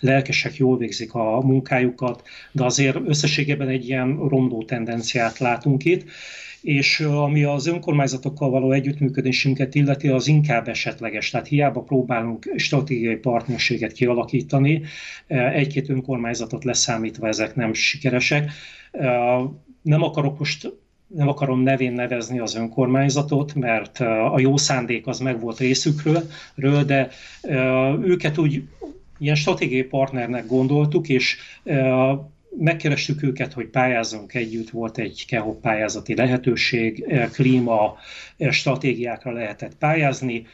[0.00, 6.04] lelkesek, jól végzik a munkájukat, de azért összességében egy ilyen rondó tendenciát látunk itt
[6.60, 11.30] és ami az önkormányzatokkal való együttműködésünket illeti, az inkább esetleges.
[11.30, 14.82] Tehát hiába próbálunk stratégiai partnerséget kialakítani,
[15.26, 18.50] egy-két önkormányzatot leszámítva ezek nem sikeresek.
[19.82, 20.72] Nem akarok most
[21.08, 26.22] nem akarom nevén nevezni az önkormányzatot, mert a jó szándék az meg volt részükről,
[26.86, 27.10] de
[28.02, 28.62] őket úgy
[29.18, 31.36] ilyen stratégiai partnernek gondoltuk, és
[32.58, 37.96] megkerestük őket, hogy pályázzunk együtt, volt egy KEHO pályázati lehetőség, klíma
[38.50, 40.46] stratégiákra lehetett pályázni,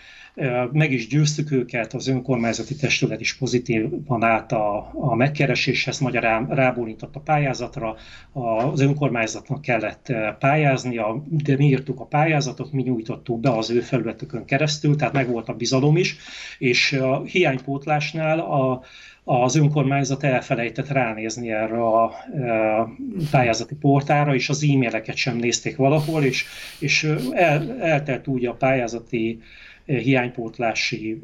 [0.73, 7.17] meg is győztük őket, az önkormányzati testület is pozitívan állt a, a megkereséshez, magyarán rábólintott
[7.17, 7.97] a pályázatra,
[8.33, 14.45] az önkormányzatnak kellett pályázni, de mi írtuk a pályázatot, mi nyújtottuk be az ő felületükön
[14.45, 16.17] keresztül, tehát meg volt a bizalom is,
[16.59, 18.83] és a hiánypótlásnál a
[19.27, 22.15] az önkormányzat elfelejtett ránézni erre a
[23.31, 26.45] pályázati portára, és az e-maileket sem nézték valahol, és,
[26.79, 29.41] és el, eltelt úgy a pályázati
[29.87, 31.21] hiánypótlási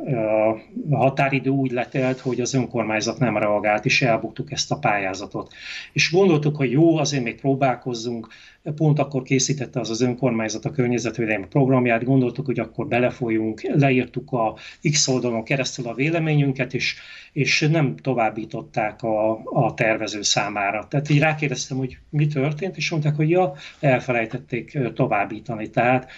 [0.91, 5.53] határidő úgy letelt, hogy az önkormányzat nem reagált, és elbuktuk ezt a pályázatot.
[5.93, 8.29] És gondoltuk, hogy jó, azért még próbálkozzunk,
[8.77, 14.57] pont akkor készítette az az önkormányzat a környezetvédelmi programját, gondoltuk, hogy akkor belefolyunk, leírtuk a
[14.91, 16.97] X oldalon keresztül a véleményünket, és,
[17.33, 20.87] és nem továbbították a, a tervező számára.
[20.89, 25.71] Tehát így rákérdeztem, hogy mi történt, és mondták, hogy ja, elfelejtették továbbítani.
[25.71, 26.11] Tehát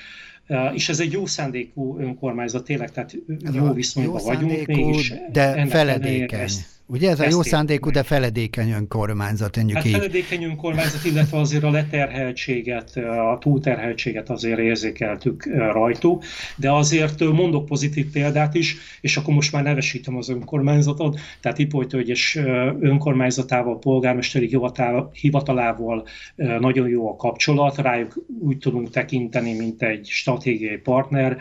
[0.75, 3.17] és ez egy jó szándékú önkormányzat, tényleg, tehát
[3.53, 4.67] jó viszonyban jó vagyunk.
[4.67, 6.41] Mégis de feledékeny.
[6.41, 6.61] Ezt,
[6.93, 9.93] Ugye ez a jó szándékú, de feledékeny önkormányzat, mondjuk hát így.
[9.93, 16.25] feledékeny önkormányzat, illetve azért a leterheltséget, a túlterheltséget azért érzékeltük rajtuk,
[16.57, 21.95] de azért mondok pozitív példát is, és akkor most már nevesítem az önkormányzatot, tehát Ipolyt
[21.95, 22.39] egyes
[22.81, 24.59] önkormányzatával, polgármesteri
[25.13, 31.37] hivatalával nagyon jó a kapcsolat, rájuk úgy tudunk tekinteni, mint egy stratégiai partner,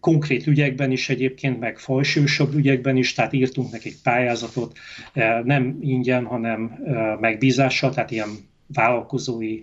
[0.00, 4.78] konkrét ügyekben is egyébként, meg fajsősabb ügyekben is, tehát írtunk nekik pályázatot,
[5.44, 6.78] nem ingyen, hanem
[7.20, 8.28] megbízással, tehát ilyen
[8.72, 9.62] vállalkozói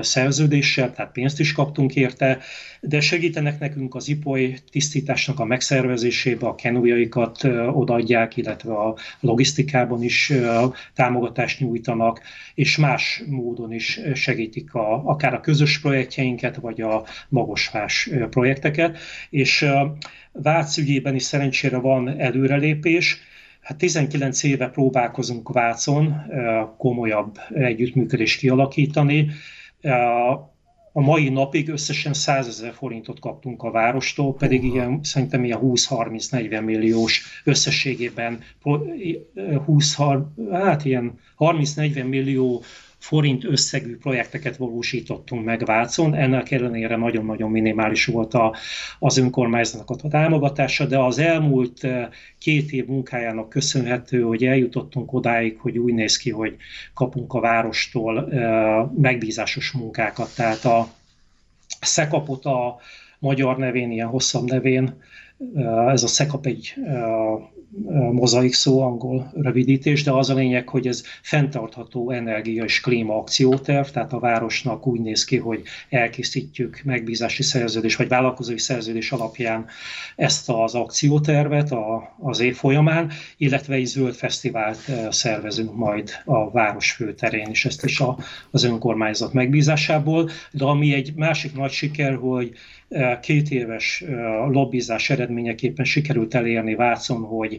[0.00, 2.38] szerződéssel, tehát pénzt is kaptunk érte,
[2.80, 10.32] de segítenek nekünk az ipoly tisztításnak a megszervezésébe, a kenujaikat odaadják, illetve a logisztikában is
[10.94, 12.20] támogatást nyújtanak,
[12.54, 18.98] és más módon is segítik a, akár a közös projektjeinket, vagy a magosfás projekteket,
[19.30, 19.66] és
[20.32, 23.18] Vác ügyében is szerencsére van előrelépés,
[23.64, 26.14] Hát 19 éve próbálkozunk Vácon
[26.78, 29.30] komolyabb együttműködést kialakítani.
[30.92, 36.64] a mai napig összesen 100 ezer forintot kaptunk a várostól, pedig ilyen, szerintem ilyen 20-30-40
[36.64, 38.40] milliós összességében
[39.64, 39.96] 20,
[40.50, 42.62] hát ilyen 30-40 millió
[43.04, 48.54] forint összegű projekteket valósítottunk meg Vácon, ennek ellenére nagyon-nagyon minimális volt a,
[48.98, 55.58] az önkormányzatnak a támogatása, de az elmúlt eh, két év munkájának köszönhető, hogy eljutottunk odáig,
[55.58, 56.56] hogy úgy néz ki, hogy
[56.94, 60.88] kapunk a várostól eh, megbízásos munkákat, tehát a
[61.80, 62.76] szekapot a
[63.18, 64.94] magyar nevén, ilyen hosszabb nevén,
[65.92, 66.74] ez a szekap egy
[68.12, 73.86] mozaik szó, angol rövidítés, de az a lényeg, hogy ez fenntartható energia és klíma akcióterv,
[73.86, 79.66] tehát a városnak úgy néz ki, hogy elkészítjük megbízási szerződés vagy vállalkozói szerződés alapján
[80.16, 81.74] ezt az akciótervet
[82.18, 87.84] az év folyamán, illetve egy zöld fesztivált eh, szervezünk majd a város főterén, és ezt
[87.84, 88.02] is
[88.50, 90.30] az önkormányzat megbízásából.
[90.50, 92.52] De ami egy másik nagy siker, hogy
[93.20, 94.04] két éves
[94.50, 97.58] lobbizás eredményeképpen sikerült elérni Vácon, hogy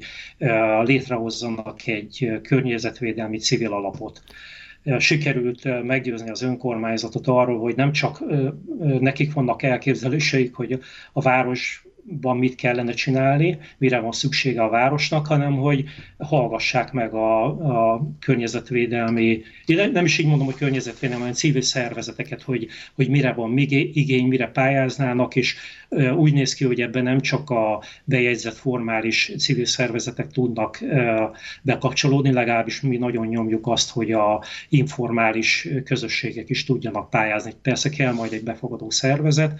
[0.83, 4.23] létrehozzanak egy környezetvédelmi civil alapot.
[4.97, 8.23] Sikerült meggyőzni az önkormányzatot arról, hogy nem csak
[8.99, 10.79] nekik vannak elképzeléseik, hogy
[11.13, 15.83] a város van mit kellene csinálni, mire van szüksége a városnak, hanem hogy
[16.17, 17.43] hallgassák meg a,
[17.93, 19.41] a környezetvédelmi,
[19.91, 24.47] nem is így mondom, hogy környezetvédelmi, hanem civil szervezeteket, hogy, hogy mire van igény, mire
[24.47, 25.55] pályáznának, és
[26.15, 30.83] úgy néz ki, hogy ebben nem csak a bejegyzett formális civil szervezetek tudnak
[31.61, 37.53] bekapcsolódni, legalábbis mi nagyon nyomjuk azt, hogy a informális közösségek is tudjanak pályázni.
[37.61, 39.59] Persze kell majd egy befogadó szervezet,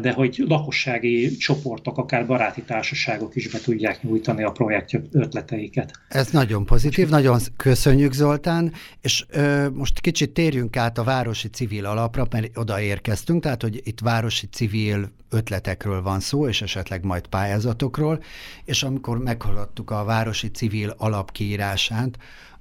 [0.00, 1.36] de hogy lakossági
[1.68, 5.90] csoportok, akár baráti társaságok is be tudják nyújtani a projekt ötleteiket.
[6.08, 11.84] Ez nagyon pozitív, nagyon köszönjük Zoltán, és ö, most kicsit térjünk át a városi civil
[11.84, 17.26] alapra, mert oda érkeztünk, tehát hogy itt városi civil ötletekről van szó, és esetleg majd
[17.26, 18.22] pályázatokról,
[18.64, 22.18] és amikor meghallottuk a városi civil alapkiírását,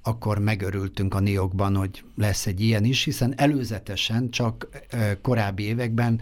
[0.08, 4.68] akkor megörültünk a niokban, hogy lesz egy ilyen is, hiszen előzetesen csak
[5.22, 6.22] korábbi években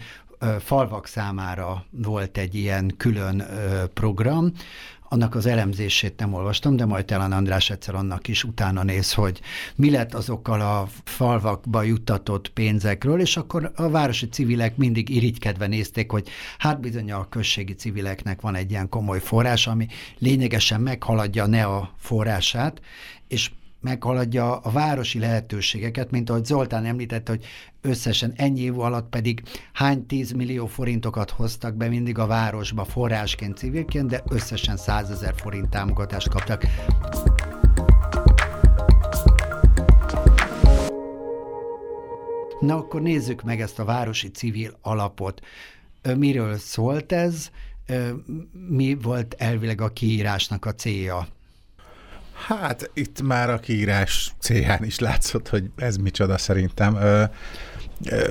[0.60, 3.44] falvak számára volt egy ilyen külön
[3.94, 4.52] program,
[5.10, 9.42] annak az elemzését nem olvastam, de majd talán András egyszer annak is utána néz, hogy
[9.76, 16.12] mi lett azokkal a falvakba juttatott pénzekről, és akkor a városi civilek mindig irigykedve nézték,
[16.12, 16.28] hogy
[16.58, 21.94] hát bizony a községi civileknek van egy ilyen komoly forrás, ami lényegesen meghaladja ne a
[21.98, 22.82] forrását,
[23.28, 23.52] és
[23.86, 27.46] meghaladja a városi lehetőségeket, mint ahogy Zoltán említette, hogy
[27.82, 29.42] összesen ennyi év alatt pedig
[29.74, 36.30] hány tízmillió forintokat hoztak be mindig a városba forrásként, civilként, de összesen százezer forint támogatást
[36.30, 36.64] kaptak.
[42.60, 45.42] Na akkor nézzük meg ezt a városi civil alapot.
[46.18, 47.50] Miről szólt ez?
[48.68, 51.28] Mi volt elvileg a kiírásnak a célja?
[52.48, 56.98] Hát itt már a kiírás célján is látszott, hogy ez micsoda szerintem.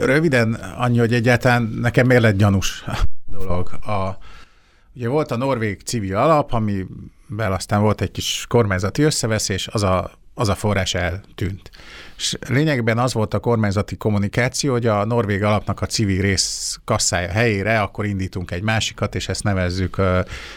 [0.01, 3.69] Röviden annyi, hogy egyáltalán nekem miért lett gyanús a dolog.
[3.73, 4.19] A,
[4.95, 10.11] ugye volt a Norvég civil alap, amivel aztán volt egy kis kormányzati összeveszés, az a
[10.35, 11.71] az a forrás eltűnt.
[12.17, 17.29] És lényegben az volt a kormányzati kommunikáció, hogy a Norvég alapnak a civil rész kasszája
[17.29, 20.01] helyére, akkor indítunk egy másikat, és ezt nevezzük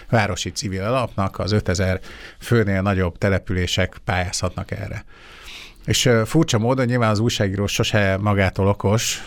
[0.10, 2.00] városi civil alapnak, az 5000
[2.40, 5.06] főnél nagyobb települések pályázhatnak erre.
[5.86, 9.24] És furcsa módon nyilván az újságíró sose magától okos,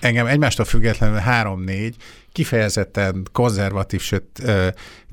[0.00, 1.96] engem egymástól függetlenül három-négy
[2.32, 4.42] kifejezetten konzervatív, sőt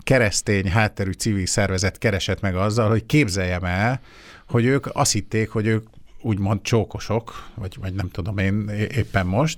[0.03, 4.01] keresztény hátterű civil szervezet keresett meg azzal, hogy képzeljem el,
[4.47, 5.87] hogy ők azt hitték, hogy ők
[6.21, 9.57] úgymond csókosok, vagy, vagy nem tudom én éppen most,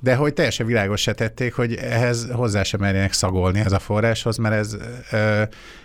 [0.00, 4.36] de hogy teljesen világos se tették, hogy ehhez hozzá sem merjenek szagolni ez a forráshoz,
[4.36, 4.76] mert ez,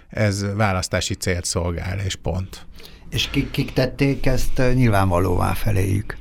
[0.10, 2.66] ez választási célt szolgál, és pont.
[3.10, 6.18] És kik, kik tették ezt nyilvánvalóvá feléjük?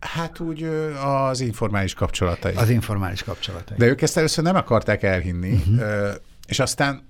[0.00, 0.62] Hát úgy
[1.04, 2.54] az informális kapcsolatai.
[2.54, 3.76] Az informális kapcsolatai.
[3.76, 6.14] De ők ezt először nem akarták elhinni, uh-huh.
[6.46, 7.06] és aztán,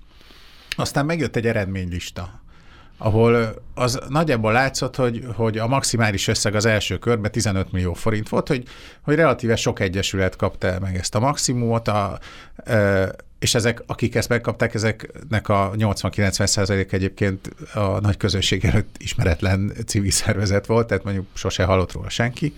[0.77, 2.41] aztán megjött egy eredménylista
[2.99, 8.29] ahol az nagyjából látszott, hogy, hogy a maximális összeg az első körben 15 millió forint
[8.29, 8.63] volt, hogy,
[9.03, 12.19] hogy relatíve sok egyesület kapta meg ezt a maximumot, a,
[13.39, 19.73] és ezek, akik ezt megkapták, ezeknek a 80-90 százalék egyébként a nagy közönség előtt ismeretlen
[19.87, 22.55] civil szervezet volt, tehát mondjuk sose hallott róla senki.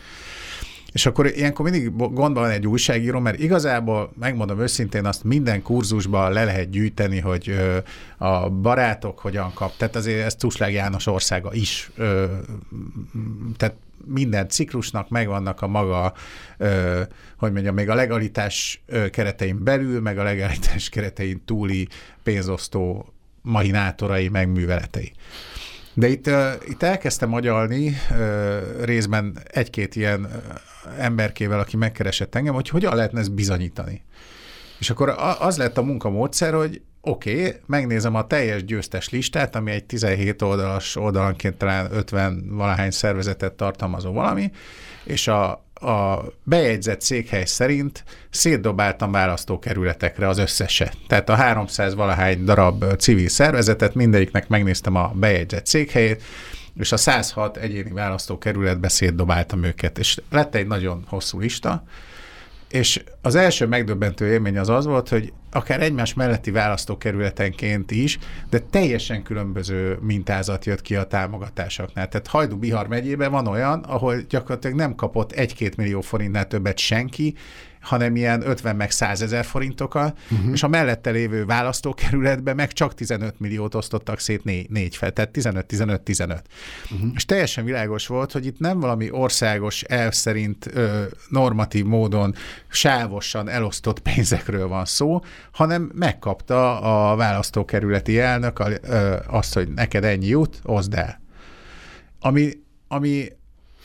[0.92, 6.32] És akkor ilyenkor mindig gondban van egy újságíró, mert igazából, megmondom őszintén, azt minden kurzusban
[6.32, 7.54] le lehet gyűjteni, hogy
[8.18, 9.76] a barátok hogyan kap.
[9.76, 11.90] Tehát azért ez Tuslág János országa is.
[13.56, 13.74] Tehát
[14.04, 16.12] minden ciklusnak megvannak a maga,
[16.58, 17.00] ö,
[17.36, 21.88] hogy mondjam, még a legalitás keretein belül, meg a legalitás keretein túli
[22.22, 25.12] pénzosztó mahinátorai, meg műveletei.
[25.94, 30.28] De itt, uh, itt elkezdtem agyalni uh, részben egy-két ilyen
[30.98, 34.02] emberkével, aki megkeresett engem, hogy hogyan lehetne ezt bizonyítani.
[34.78, 39.70] És akkor az lett a munkamódszer, hogy oké, okay, megnézem a teljes győztes listát, ami
[39.70, 44.50] egy 17 oldalas oldalanként talán 50 valahány szervezetet tartalmazó valami,
[45.04, 50.96] és a, a bejegyzett székhely szerint szétdobáltam választókerületekre az összeset.
[51.06, 56.22] Tehát a 300 valahány darab civil szervezetet, mindegyiknek megnéztem a bejegyzett székhelyét,
[56.78, 61.84] és a 106 egyéni választókerületbe szétdobáltam őket, és lett egy nagyon hosszú lista,
[62.70, 68.18] és az első megdöbbentő élmény az az volt, hogy akár egymás melletti választókerületenként is,
[68.50, 72.08] de teljesen különböző mintázat jött ki a támogatásoknál.
[72.08, 77.34] Tehát Hajdú-Bihar megyében van olyan, ahol gyakorlatilag nem kapott egy-két millió forintnál többet senki,
[77.80, 80.52] hanem ilyen 50 meg 100 ezer forintokkal, uh-huh.
[80.52, 85.30] és a mellette lévő választókerületben meg csak 15 milliót osztottak szét négy, négy fel, tehát
[85.34, 86.40] 15-15-15.
[86.90, 87.10] Uh-huh.
[87.14, 92.34] És teljesen világos volt, hogy itt nem valami országos elv szerint ö, normatív módon
[92.68, 95.20] sávosan elosztott pénzekről van szó,
[95.52, 101.20] hanem megkapta a választókerületi elnök a, ö, azt, hogy neked ennyi jut, oszd el.
[102.20, 102.50] Ami,
[102.88, 103.28] ami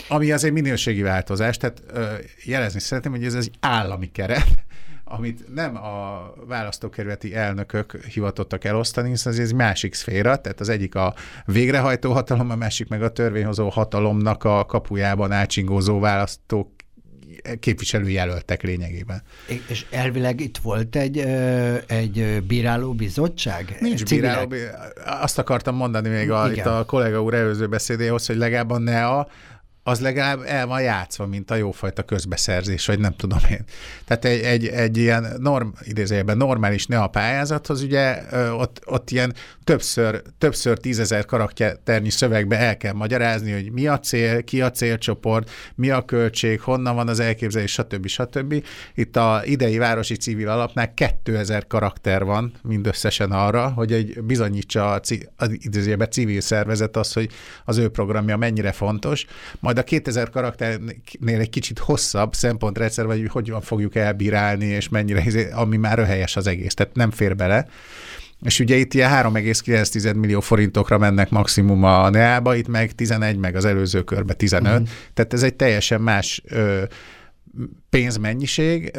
[0.07, 1.83] ami azért minőségi változás, tehát
[2.43, 4.65] jelezni szeretném, hogy ez egy állami keret,
[5.03, 10.95] amit nem a választókerületi elnökök hivatottak elosztani, hiszen ez egy másik szféra, tehát az egyik
[10.95, 11.13] a
[11.45, 16.73] végrehajtó hatalom, a másik meg a törvényhozó hatalomnak a kapujában átsingózó választók
[17.59, 19.21] képviselőjelöltek lényegében.
[19.67, 21.17] És elvileg itt volt egy,
[21.87, 23.77] egy bíráló bizottság?
[23.79, 24.53] Nincs bíráló,
[25.05, 29.27] azt akartam mondani még a, itt a kollega úr előző beszédéhoz, hogy legalább a NEA
[29.87, 33.63] az legalább el van játszva, mint a jófajta közbeszerzés, vagy nem tudom én.
[34.05, 38.21] Tehát egy, egy, egy ilyen norm, idézőjelben normális ne a pályázathoz, ugye
[38.51, 39.33] ott, ott ilyen
[39.63, 45.49] többször, többször tízezer karakternyi szövegbe el kell magyarázni, hogy mi a cél, ki a célcsoport,
[45.75, 48.07] mi a költség, honnan van az elképzelés, stb.
[48.07, 48.63] stb.
[48.95, 54.99] Itt a idei városi civil alapnál 2000 karakter van mindösszesen arra, hogy egy bizonyítsa a,
[55.35, 57.29] az idézőjelben civil szervezet az, hogy
[57.65, 59.25] az ő programja mennyire fontos,
[59.59, 64.89] majd majd a 2000 karakternél egy kicsit hosszabb szempontrendszer, vagy hogy hogyan fogjuk elbírálni, és
[64.89, 67.67] mennyire, izé, ami már röhelyes az egész, tehát nem fér bele.
[68.41, 73.55] És ugye itt ilyen 3,9 millió forintokra mennek maximum a NEA-ba, itt meg 11, meg
[73.55, 74.71] az előző körbe 15.
[74.71, 74.87] Uh-huh.
[75.13, 76.83] Tehát ez egy teljesen más ö,
[77.89, 78.97] pénzmennyiség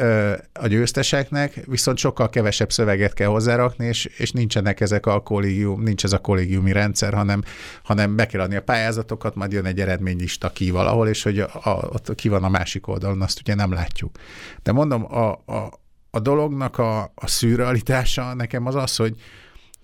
[0.53, 6.03] a győzteseknek, viszont sokkal kevesebb szöveget kell hozzárakni, és, és nincsenek ezek a kollégium, nincs
[6.03, 7.41] ez a kollégiumi rendszer, hanem,
[7.83, 11.49] hanem be kell adni a pályázatokat, majd jön egy eredménylista ki valahol, és hogy a,
[11.63, 14.17] a, ott ki van a másik oldalon, azt ugye nem látjuk.
[14.63, 15.79] De mondom, a, a,
[16.09, 19.15] a dolognak a, a szürrealitása nekem az az, hogy,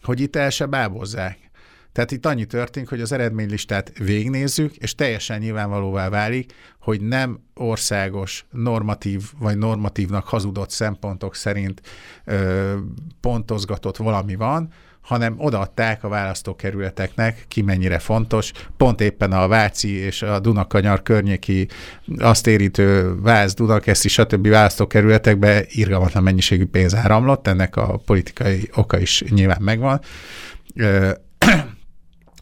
[0.01, 1.37] hogy itt el se bábozzák.
[1.93, 8.45] Tehát itt annyi történik, hogy az eredménylistát végnézzük, és teljesen nyilvánvalóvá válik, hogy nem országos,
[8.51, 11.81] normatív vagy normatívnak hazudott szempontok szerint
[12.25, 12.77] ö,
[13.19, 14.69] pontozgatott valami van,
[15.01, 18.51] hanem odaadták a választókerületeknek, ki mennyire fontos.
[18.77, 21.67] Pont éppen a Váci és a Dunakanyar környéki
[22.17, 24.47] azt érítő Váz, Dunakeszi, stb.
[24.47, 30.01] választókerületekbe irgalmatlan mennyiségű pénz áramlott, ennek a politikai oka is nyilván megvan.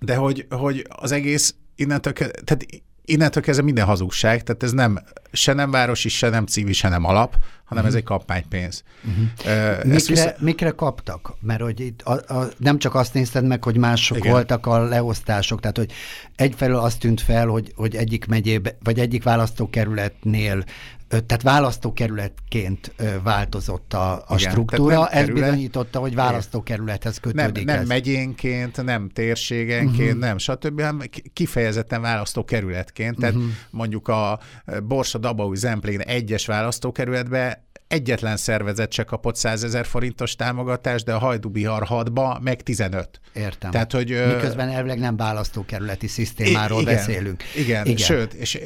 [0.06, 2.66] De hogy, hogy az egész innentől, tehát
[3.06, 5.00] innentől kezdve minden hazugság, tehát ez nem
[5.32, 7.88] se nem városi, se nem civil, se nem alap, hanem uh-huh.
[7.88, 8.84] ez egy kampánypénz.
[9.04, 9.24] Uh-huh.
[9.46, 10.36] Uh, mikre, vissza...
[10.40, 11.34] mikre kaptak?
[11.40, 14.32] Mert hogy itt a, a, nem csak azt nézted meg, hogy mások Igen.
[14.32, 15.92] voltak a leosztások, tehát hogy
[16.36, 20.64] egyfelől azt tűnt fel, hogy, hogy egyik megyébe, vagy egyik választókerületnél
[21.12, 22.94] tehát választókerületként
[23.24, 27.88] változott a, a Igen, struktúra, ez kerület, bizonyította, hogy választókerülethez kötődik Nem, nem ez.
[27.88, 30.20] megyénként, nem térségenként, uh-huh.
[30.20, 31.02] nem stb., hanem
[31.34, 33.18] kifejezetten választókerületként.
[33.18, 33.50] Tehát uh-huh.
[33.70, 34.40] mondjuk a
[34.84, 41.18] Borsa Dabaúj Zemplén egyes választókerületbe egyetlen szervezet se kapott 100 ezer forintos támogatást, de a
[41.18, 43.20] Hajdubihar 6-ba meg 15.
[43.34, 43.72] Értem.
[43.72, 47.44] Tehát, hogy, Miközben elvileg nem választókerületi szisztémáról igen, beszélünk.
[47.56, 48.60] Igen, igen, sőt, és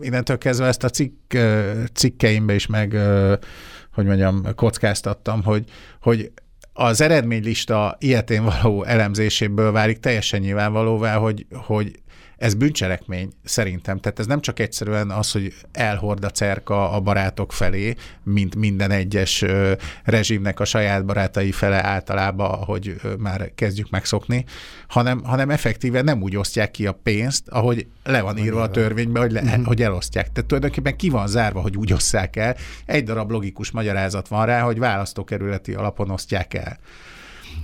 [0.00, 1.34] innentől kezdve ezt a cikk,
[1.92, 2.96] cikkeimbe is meg,
[3.92, 5.64] hogy mondjam, kockáztattam, hogy,
[6.00, 6.32] hogy
[6.72, 12.02] az eredménylista ilyetén való elemzéséből válik teljesen nyilvánvalóvá, hogy, hogy
[12.42, 13.98] ez bűncselekmény szerintem.
[13.98, 18.90] Tehát ez nem csak egyszerűen az, hogy elhord a cerka a barátok felé, mint minden
[18.90, 19.44] egyes
[20.04, 24.44] rezsimnek a saját barátai fele általában, hogy már kezdjük megszokni,
[24.88, 29.20] hanem, hanem effektíven nem úgy osztják ki a pénzt, ahogy le van írva a törvénybe,
[29.20, 29.66] hogy, le, uh-huh.
[29.66, 30.32] hogy elosztják.
[30.32, 32.56] Tehát tulajdonképpen ki van zárva, hogy úgy osszák el.
[32.86, 36.78] Egy darab logikus magyarázat van rá, hogy választókerületi alapon osztják el.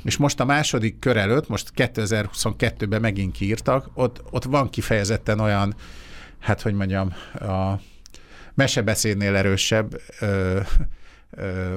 [0.04, 5.74] És most a második kör előtt, most 2022-ben megint kiírtak, ott, ott van kifejezetten olyan,
[6.38, 7.80] hát hogy mondjam, a
[8.54, 10.60] mesebeszédnél erősebb ö,
[11.30, 11.76] ö,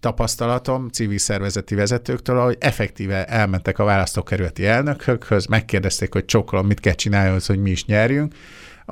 [0.00, 6.94] tapasztalatom civil szervezeti vezetőktől, hogy effektíve elmentek a választókerületi elnökhökhöz, megkérdezték, hogy csokolom, mit kell
[6.94, 8.34] csinálni, hogy mi is nyerjünk,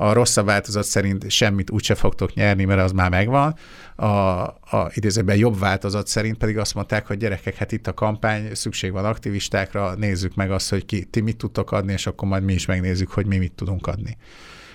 [0.01, 3.55] a rosszabb változat szerint semmit úgyse fogtok nyerni, mert az már megvan.
[3.95, 8.49] A, a idézőben jobb változat szerint pedig azt mondták, hogy gyerekek, hát itt a kampány,
[8.53, 12.43] szükség van aktivistákra, nézzük meg azt, hogy ki, ti mit tudtok adni, és akkor majd
[12.43, 14.17] mi is megnézzük, hogy mi mit tudunk adni.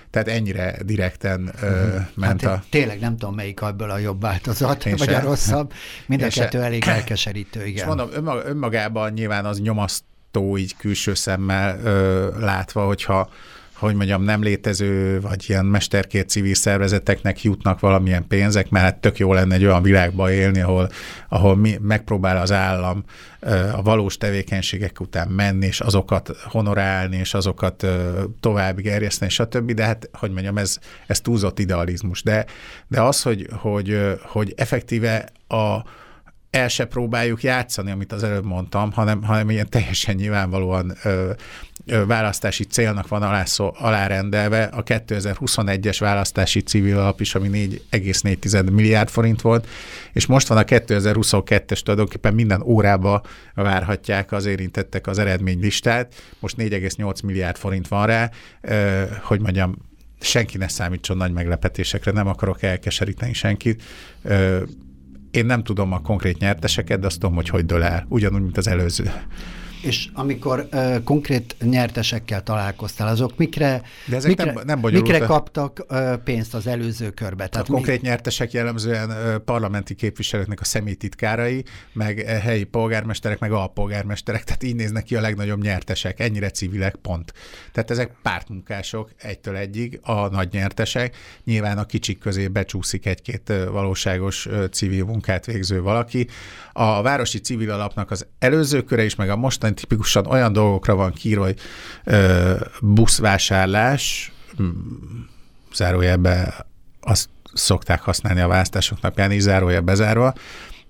[0.09, 2.01] Tehát ennyire direkten uh-huh.
[2.13, 2.63] ment hát a...
[2.69, 5.17] Tényleg nem tudom, melyik ebből a jobb változat, én vagy se.
[5.17, 5.73] a rosszabb.
[6.07, 6.63] Mind a kettő se.
[6.63, 7.75] elég elkeserítő, igen.
[7.75, 8.09] És mondom,
[8.45, 13.29] önmagában nyilván az nyomasztó így külső szemmel ö, látva, hogyha
[13.75, 19.17] hogy mondjam, nem létező, vagy ilyen mesterkért civil szervezeteknek jutnak valamilyen pénzek, mert hát tök
[19.17, 20.89] jó lenne egy olyan világba élni, ahol,
[21.29, 23.03] ahol mi, megpróbál az állam
[23.73, 27.85] a valós tevékenységek után menni, és azokat honorálni, és azokat
[28.39, 29.71] tovább gerjeszteni, stb.
[29.71, 32.23] De hát, hogy mondjam, ez, ez túlzott idealizmus.
[32.23, 32.45] De,
[32.87, 35.83] de az, hogy, hogy, hogy effektíve a,
[36.49, 41.31] el se próbáljuk játszani, amit az előbb mondtam, hanem, hanem ilyen teljesen nyilvánvalóan ö,
[42.07, 49.09] választási célnak van alá, szó, alárendelve a 2021-es választási civil alap is, ami 4,4 milliárd
[49.09, 49.67] forint volt,
[50.13, 53.21] és most van a 2022-es tulajdonképpen minden órába
[53.53, 58.29] várhatják az érintettek az eredménylistát, most 4,8 milliárd forint van rá,
[59.21, 59.75] hogy mondjam,
[60.19, 63.83] senki ne számítson nagy meglepetésekre, nem akarok elkeseríteni senkit.
[65.31, 68.05] Én nem tudom a konkrét nyerteseket, de azt tudom, hogy hogy dől el.
[68.09, 69.11] Ugyanúgy, mint az előző.
[69.85, 75.85] És amikor uh, konkrét nyertesekkel találkoztál, azok mikre, De ezek mikre, nem, nem mikre kaptak
[75.89, 77.47] uh, pénzt az előző körbe?
[77.47, 78.07] Tehát a konkrét mi...
[78.07, 81.63] nyertesek jellemzően uh, parlamenti képviselőknek a személytitkárai,
[81.93, 86.95] meg uh, helyi polgármesterek, meg alpolgármesterek, tehát így néznek ki a legnagyobb nyertesek, ennyire civilek,
[86.95, 87.33] pont.
[87.71, 91.15] Tehát ezek pártmunkások egytől egyig, a nagy nyertesek.
[91.43, 96.27] Nyilván a kicsik közé becsúszik egy-két valóságos civil munkát végző valaki.
[96.73, 101.11] A Városi Civil Alapnak az előző köre is, meg a mostani tipikusan olyan dolgokra van
[101.11, 101.59] kírva, hogy
[102.03, 104.31] ö, buszvásárlás,
[105.73, 106.65] zárójelbe
[107.01, 110.33] azt szokták használni a választások napján, is zárójel bezárva,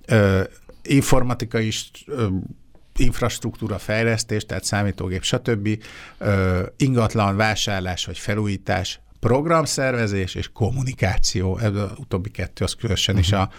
[0.06, 0.44] ö,
[0.84, 2.28] informatika is, ö,
[2.98, 5.84] infrastruktúra fejlesztés, tehát számítógép, stb.,
[6.18, 11.58] ö, ingatlan vásárlás vagy felújítás, programszervezés és kommunikáció.
[11.58, 13.30] Ez utóbbi kettő az különösen uh-huh.
[13.30, 13.50] is a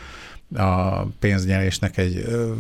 [0.55, 2.53] a pénznyerésnek egy ö,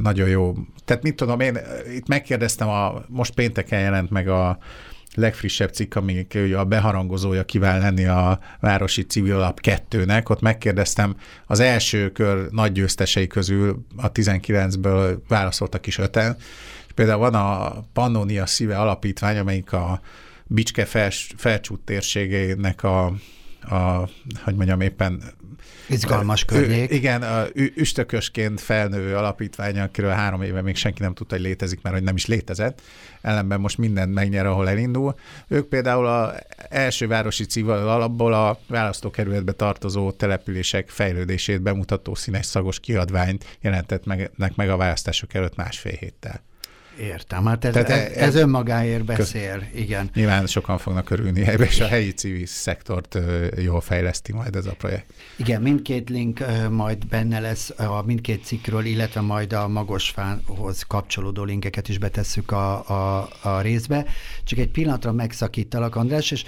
[0.00, 0.54] nagyon jó.
[0.84, 1.58] Tehát mit tudom, én
[1.94, 4.58] itt megkérdeztem, a, most pénteken jelent meg a
[5.14, 10.30] legfrissebb cikk, ami a beharangozója kíván lenni a Városi Civil Alap 2-nek.
[10.30, 16.36] Ott megkérdeztem, az első kör nagy győztesei közül a 19-ből válaszoltak is öten.
[16.86, 20.00] És például van a Pannonia Szíve Alapítvány, amelyik a
[20.46, 20.84] Bicske
[21.36, 23.04] felcsút térségének a,
[23.60, 24.08] a,
[24.44, 25.22] hogy mondjam, éppen
[25.88, 26.90] Izgalmas környék.
[26.90, 31.82] Ő, igen, a üstökösként felnövő alapítvány, akiről három éve még senki nem tudta, hogy létezik,
[31.82, 32.82] mert hogy nem is létezett.
[33.20, 35.14] Ellenben most mindent megnyer, ahol elindul.
[35.48, 36.34] Ők például a
[36.68, 44.30] első városi civil alapból a választókerületbe tartozó települések fejlődését bemutató színes szagos kiadványt jelentett meg,
[44.56, 46.46] meg a választások előtt másfél héttel.
[47.00, 50.10] Értem, hát ez, Tehát ez, ez önmagáért beszél, köz, igen.
[50.14, 53.18] Nyilván sokan fognak örülni és a helyi civil szektort
[53.56, 55.12] jól fejleszti majd ez a projekt.
[55.36, 61.88] Igen, mindkét link majd benne lesz a mindkét cikkről, illetve majd a Magosfánhoz kapcsolódó linkeket
[61.88, 64.06] is betesszük a, a, a részbe.
[64.44, 66.44] Csak egy pillanatra megszakítalak, András, és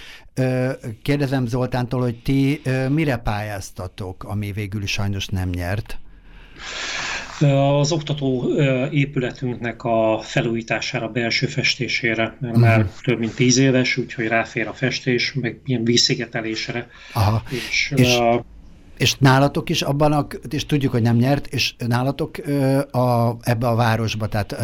[1.02, 5.98] kérdezem Zoltántól, hogy ti mire pályáztatok, ami végül is sajnos nem nyert?
[7.80, 8.54] Az oktató
[8.90, 12.60] épületünknek a felújítására, belső festésére, mert uh-huh.
[12.60, 16.88] már több mint tíz éves, úgyhogy ráfér a festés, meg ilyen vízszigetelésre.
[17.12, 17.42] Aha.
[17.50, 18.44] És, és, a,
[18.96, 22.38] és nálatok is abban, a, és tudjuk, hogy nem nyert, és nálatok
[22.90, 24.56] a, ebbe a városba, tehát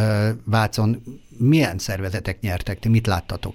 [0.45, 1.03] Vácon
[1.39, 2.79] milyen szervezetek nyertek?
[2.79, 3.55] Ti mit láttatok?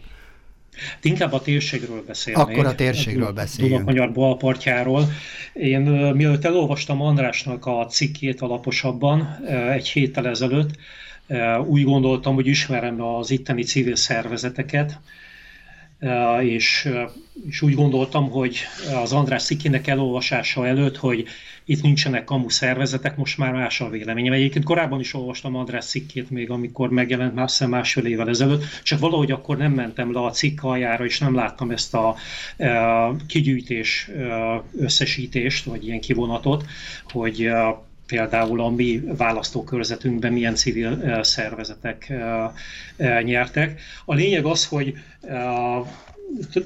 [1.01, 2.43] Inkább a térségről beszélnék.
[2.43, 3.80] Akkor a térségről beszéljünk.
[3.80, 5.07] Dunakanyar balpartjáról.
[5.53, 5.82] Én
[6.15, 10.69] mielőtt elolvastam Andrásnak a cikkét alaposabban egy héttel ezelőtt,
[11.65, 14.99] úgy gondoltam, hogy ismerem az itteni civil szervezeteket,
[16.41, 16.89] és,
[17.49, 18.57] és úgy gondoltam, hogy
[19.03, 21.26] az András Szikinek elolvasása előtt, hogy
[21.66, 24.34] itt nincsenek kamu szervezetek, most már más a véleményem.
[24.34, 29.32] Egyébként korábban is olvastam András cikkét még, amikor megjelent már másfél évvel ezelőtt, csak valahogy
[29.32, 32.16] akkor nem mentem le a cikk aljára, és nem láttam ezt a
[32.57, 32.72] e,
[33.28, 36.66] kigyűjtés e, összesítést, vagy ilyen kivonatot,
[37.03, 42.14] hogy e, például a mi választókörzetünkben milyen civil szervezetek
[43.24, 43.82] nyertek.
[44.05, 44.93] A lényeg az, hogy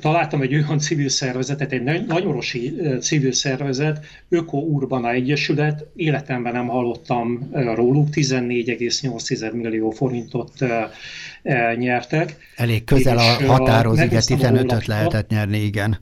[0.02, 7.50] találtam egy olyan civil szervezetet, egy nagyorosi civil szervezet, Öko Urbana Egyesület, életemben nem hallottam
[7.52, 10.54] róluk, 14,8 millió forintot
[11.78, 12.38] nyertek.
[12.56, 16.00] Elég közel a határhoz, igen, 15-öt lehetett nyerni, igen.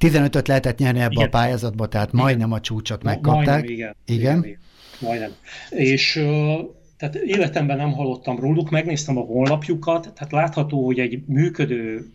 [0.00, 1.26] 15-öt lehetett nyerni ebbe igen.
[1.26, 3.46] a pályázatba, tehát majdnem a csúcsot megkapták.
[3.46, 3.94] Majdnem, igen.
[4.04, 4.44] igen.
[4.44, 4.58] igen.
[5.00, 5.30] Majdnem.
[5.70, 6.22] És
[7.00, 12.10] tehát életemben nem hallottam róluk, megnéztem a honlapjukat, tehát látható, hogy egy működő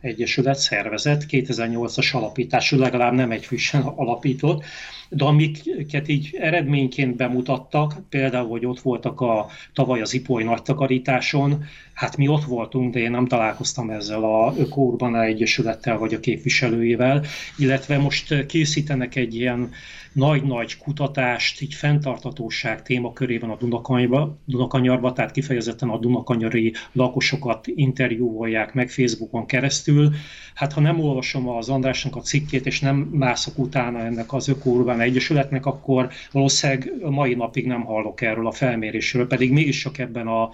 [0.00, 4.64] egyesület, szervezet, 2008-as alapítású, legalább nem egy frissen alapított,
[5.08, 11.64] de amiket így eredményként bemutattak, például, hogy ott voltak a tavaly az Ipoly nagy takarításon,
[11.94, 17.24] hát mi ott voltunk, de én nem találkoztam ezzel a Öko Egyesülettel vagy a képviselőjével,
[17.58, 19.70] illetve most készítenek egy ilyen
[20.12, 28.90] nagy-nagy kutatást, így fenntartatóság témakörében a Dunakanyarba, Dunakanyarba, tehát kifejezetten a Dunakanyari lakosokat interjúolják meg
[28.90, 30.10] Facebookon keresztül.
[30.54, 35.00] Hát ha nem olvasom az Andrásnak a cikkét, és nem mászok utána ennek az Ökóurbán
[35.00, 40.50] Egyesületnek, akkor valószínűleg mai napig nem hallok erről a felmérésről, pedig mégis csak ebben a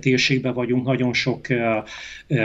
[0.00, 1.58] térségben vagyunk, nagyon sok uh,
[2.28, 2.38] uh,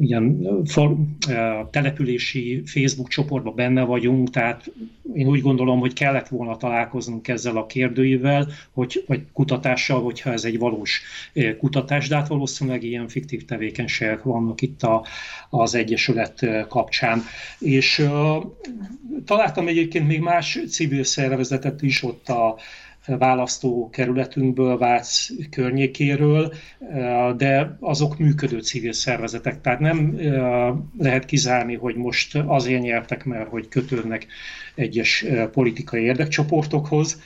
[0.00, 4.70] ilyen for, uh, települési Facebook csoportban benne vagyunk, tehát
[5.14, 10.44] én úgy gondolom, hogy kellett volna találkoznunk ezzel a kérdőivel, hogy, vagy kutatással, hogyha ez
[10.44, 11.02] egy valós
[11.32, 15.06] eh, kutatás, de hát valószínűleg ilyen fiktív tevékenységek vannak itt a,
[15.50, 17.22] az Egyesület kapcsán.
[17.58, 18.06] És
[19.24, 22.56] találtam egyébként még más civil szervezetet is ott a
[23.06, 26.54] választókerületünkből, Vác környékéről,
[27.36, 29.60] de azok működő civil szervezetek.
[29.60, 30.18] Tehát nem
[30.98, 34.26] lehet kizárni, hogy most azért nyertek, mert hogy kötődnek
[34.74, 37.20] egyes politikai érdekcsoportokhoz,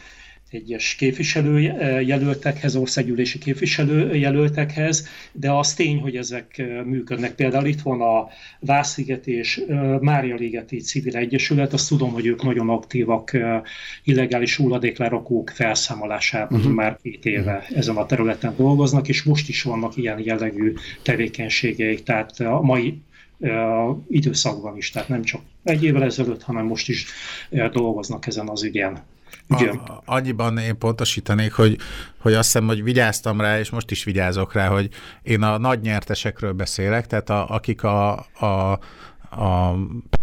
[0.52, 7.34] egyes képviselőjelöltekhez, országgyűlési képviselőjelöltekhez, de az tény, hogy ezek működnek.
[7.34, 8.28] Például itt van a
[8.60, 9.64] Vásziget és
[10.00, 13.36] Mária Ligeti Civil Egyesület, azt tudom, hogy ők nagyon aktívak
[14.04, 16.74] illegális hulladéklerakók felszámolásában uh-huh.
[16.74, 20.72] már két éve ezen a területen dolgoznak, és most is vannak ilyen jellegű
[21.02, 23.00] tevékenységeik, tehát a mai
[24.08, 27.06] időszakban is, tehát nem csak egy évvel ezelőtt, hanem most is
[27.72, 29.02] dolgoznak ezen az ügyen.
[29.48, 31.78] A, annyiban én pontosítanék, hogy,
[32.18, 34.88] hogy azt hiszem, hogy vigyáztam rá, és most is vigyázok rá, hogy
[35.22, 38.78] én a nagy nyertesekről beszélek, tehát a, akik a, a
[39.36, 39.74] a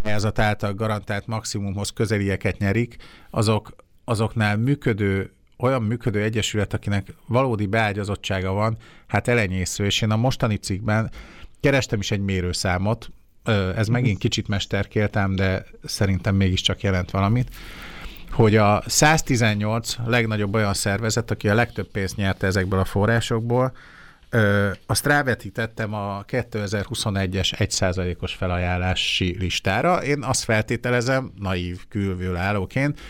[0.02, 2.96] pályázat által garantált maximumhoz közelieket nyerik,
[3.30, 10.16] azok, azoknál működő olyan működő egyesület, akinek valódi beágyazottsága van, hát elenyésző, és én a
[10.16, 11.10] mostani cikkben
[11.60, 13.10] kerestem is egy mérőszámot,
[13.76, 17.54] ez megint kicsit mesterkéltem, de szerintem mégiscsak jelent valamit
[18.32, 23.72] hogy a 118 legnagyobb olyan szervezet, aki a legtöbb pénzt nyerte ezekből a forrásokból,
[24.32, 30.02] Ö, azt rávetítettem a 2021-es 1%-os felajánlási listára.
[30.02, 33.00] Én azt feltételezem, naív külvőlállóként,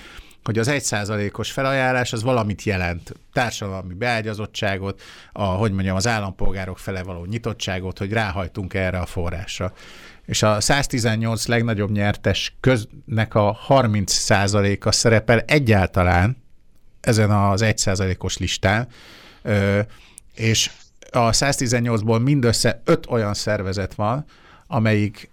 [0.44, 3.12] hogy az 1%-os felajánlás az valamit jelent.
[3.32, 5.02] Társadalmi beágyazottságot,
[5.32, 9.72] a, hogy mondjam, az állampolgárok fele való nyitottságot, hogy ráhajtunk erre a forrásra
[10.30, 16.36] és a 118 legnagyobb nyertes köznek a 30%-a szerepel egyáltalán
[17.00, 18.88] ezen az 1%-os listán,
[20.34, 20.70] és
[21.10, 24.24] a 118-ból mindössze 5 olyan szervezet van,
[24.66, 25.28] amelyik,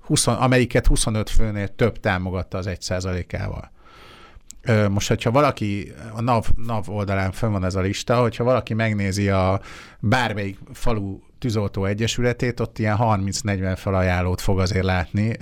[0.00, 3.70] 20, amelyiket 25 főnél több támogatta az 1%-ával.
[4.88, 9.28] Most, hogyha valaki, a NAV, NAV oldalán fönn van ez a lista, hogyha valaki megnézi
[9.28, 9.60] a
[10.00, 15.36] bármelyik falu tűzoltó egyesületét, ott ilyen 30-40 felajánlót fog azért látni.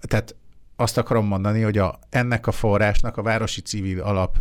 [0.00, 0.34] Tehát
[0.76, 4.36] azt akarom mondani, hogy a, ennek a forrásnak a Városi Civil Alap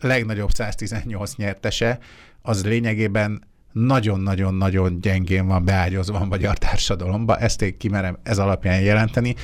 [0.00, 1.98] legnagyobb 118 nyertese,
[2.42, 3.42] az lényegében
[3.72, 9.34] nagyon-nagyon-nagyon gyengén van beágyazva a magyar társadalomba, ezt én kimerem ez alapján jelenteni.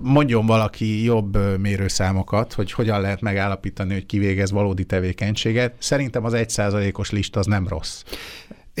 [0.00, 5.74] Mondjon valaki jobb mérőszámokat, hogy hogyan lehet megállapítani, hogy kivégez valódi tevékenységet.
[5.78, 8.02] Szerintem az egyszázalékos lista az nem rossz.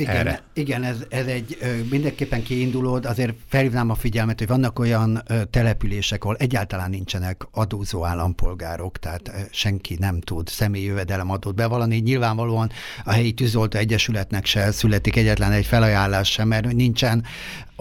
[0.00, 0.42] Igen, erre.
[0.52, 1.58] igen ez, ez egy
[1.90, 8.98] mindenképpen kiinduló, azért felhívnám a figyelmet, hogy vannak olyan települések, ahol egyáltalán nincsenek adózó állampolgárok,
[8.98, 11.96] tehát senki nem tud személyi jövedelemadót bevallani.
[11.96, 12.70] Nyilvánvalóan
[13.04, 17.24] a helyi tűzoltó egyesületnek se születik egyetlen egy felajánlás sem, mert nincsen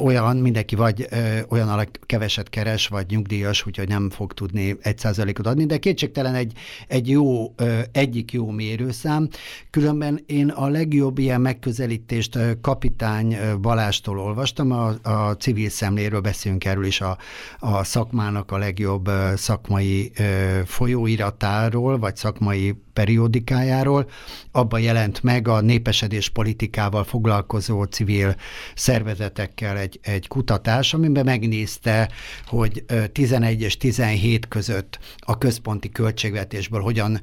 [0.02, 5.48] olyan, mindenki vagy ö, olyan keveset keres, vagy nyugdíjas, úgyhogy nem fog tudni egy százalékot
[5.48, 6.54] adni, de kétségtelen egy,
[6.88, 9.28] egy jó, ö, egyik jó mérőszám.
[9.70, 16.86] Különben én a legjobb ilyen megközelítést kapitány Balástól olvastam, a, a civil szemléről beszélünk erről
[16.86, 17.18] is a,
[17.60, 24.10] a szakmának a legjobb szakmai ö, folyóiratáról, vagy szakmai periódikájáról.
[24.52, 28.36] Abban jelent meg a népesedés politikával foglalkozó civil
[28.76, 32.10] szervezetekkel egy, egy kutatás, amiben megnézte,
[32.46, 37.22] hogy 11 és 17 között a központi költségvetésből hogyan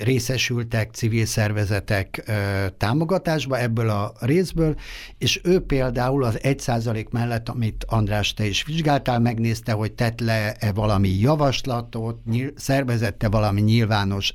[0.00, 2.32] részesültek civil szervezetek
[2.76, 4.76] támogatásba ebből a részből,
[5.18, 10.72] és ő például az 1% mellett, amit András te is vizsgáltál, megnézte, hogy tett le-e
[10.72, 12.18] valami javaslatot,
[12.56, 14.34] szervezette valami nyilvános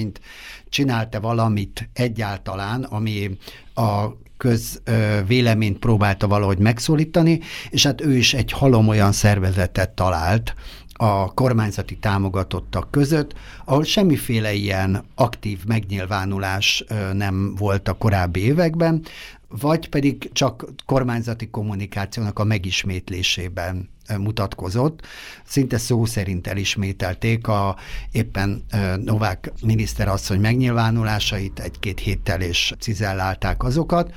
[0.00, 0.20] eseményt,
[0.68, 3.38] csinálta valamit egyáltalán, ami
[3.74, 7.40] a közvéleményt próbálta valahogy megszólítani,
[7.70, 10.54] és hát ő is egy halom olyan szervezetet talált,
[10.92, 13.34] a kormányzati támogatottak között,
[13.64, 19.02] ahol semmiféle ilyen aktív megnyilvánulás nem volt a korábbi években,
[19.48, 23.88] vagy pedig csak kormányzati kommunikációnak a megismétlésében
[24.18, 25.06] mutatkozott.
[25.44, 27.76] Szinte szó szerint elismételték a
[28.12, 28.64] éppen
[29.04, 34.14] Novák miniszterasszony megnyilvánulásait, egy-két héttel és cizellálták azokat.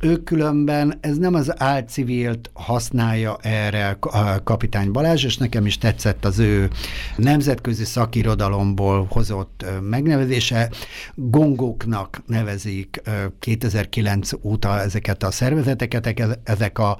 [0.00, 3.98] Ők különben, ez nem az álcivilt használja erre
[4.44, 6.70] kapitány Balázs, és nekem is tetszett az ő
[7.16, 10.70] nemzetközi szakirodalomból hozott megnevezése.
[11.14, 13.02] Gongoknak nevezik
[13.38, 16.98] 2009 óta ezeket a szervezeteket, ezek a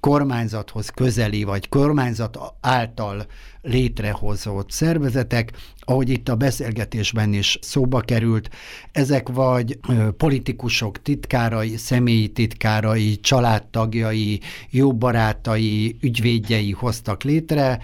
[0.00, 3.26] kormányzathoz közeli, vagy kormányzat által
[3.62, 8.50] létrehozott szervezetek, ahogy itt a beszélgetésben is szóba került,
[8.92, 9.78] ezek vagy
[10.16, 14.40] politikusok titkárai, személyi titkárai, családtagjai,
[14.70, 17.78] jó barátai, ügyvédjei hoztak létre,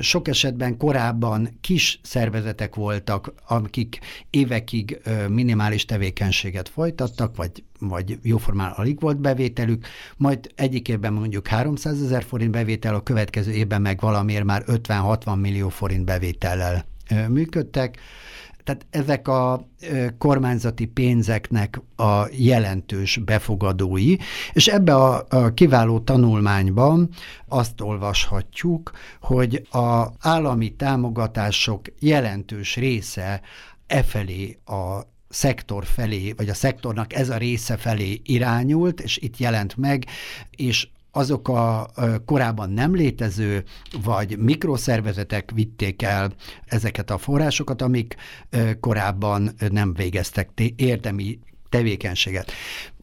[0.00, 3.98] sok esetben korábban kis szervezetek voltak, akik
[4.30, 12.02] évekig minimális tevékenységet folytattak, vagy, vagy jóformán alig volt bevételük, majd egyik évben mondjuk 300
[12.02, 16.84] ezer forint bevétel, a következő évben meg valamiért már 50-60 millió forint bevétellel
[17.28, 17.98] működtek
[18.64, 19.68] tehát ezek a
[20.18, 24.16] kormányzati pénzeknek a jelentős befogadói,
[24.52, 27.08] és ebbe a, a kiváló tanulmányban
[27.48, 28.90] azt olvashatjuk,
[29.20, 33.40] hogy az állami támogatások jelentős része
[33.86, 39.36] e felé a szektor felé, vagy a szektornak ez a része felé irányult, és itt
[39.36, 40.04] jelent meg,
[40.50, 41.90] és azok a
[42.24, 43.64] korábban nem létező,
[44.02, 46.32] vagy mikroszervezetek vitték el
[46.64, 48.16] ezeket a forrásokat, amik
[48.80, 51.38] korábban nem végeztek érdemi
[51.68, 52.52] tevékenységet.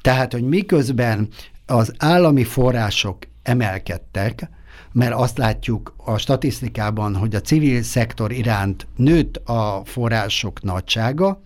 [0.01, 1.27] Tehát, hogy miközben
[1.65, 4.49] az állami források emelkedtek,
[4.91, 11.41] mert azt látjuk a statisztikában, hogy a civil szektor iránt nőtt a források nagysága,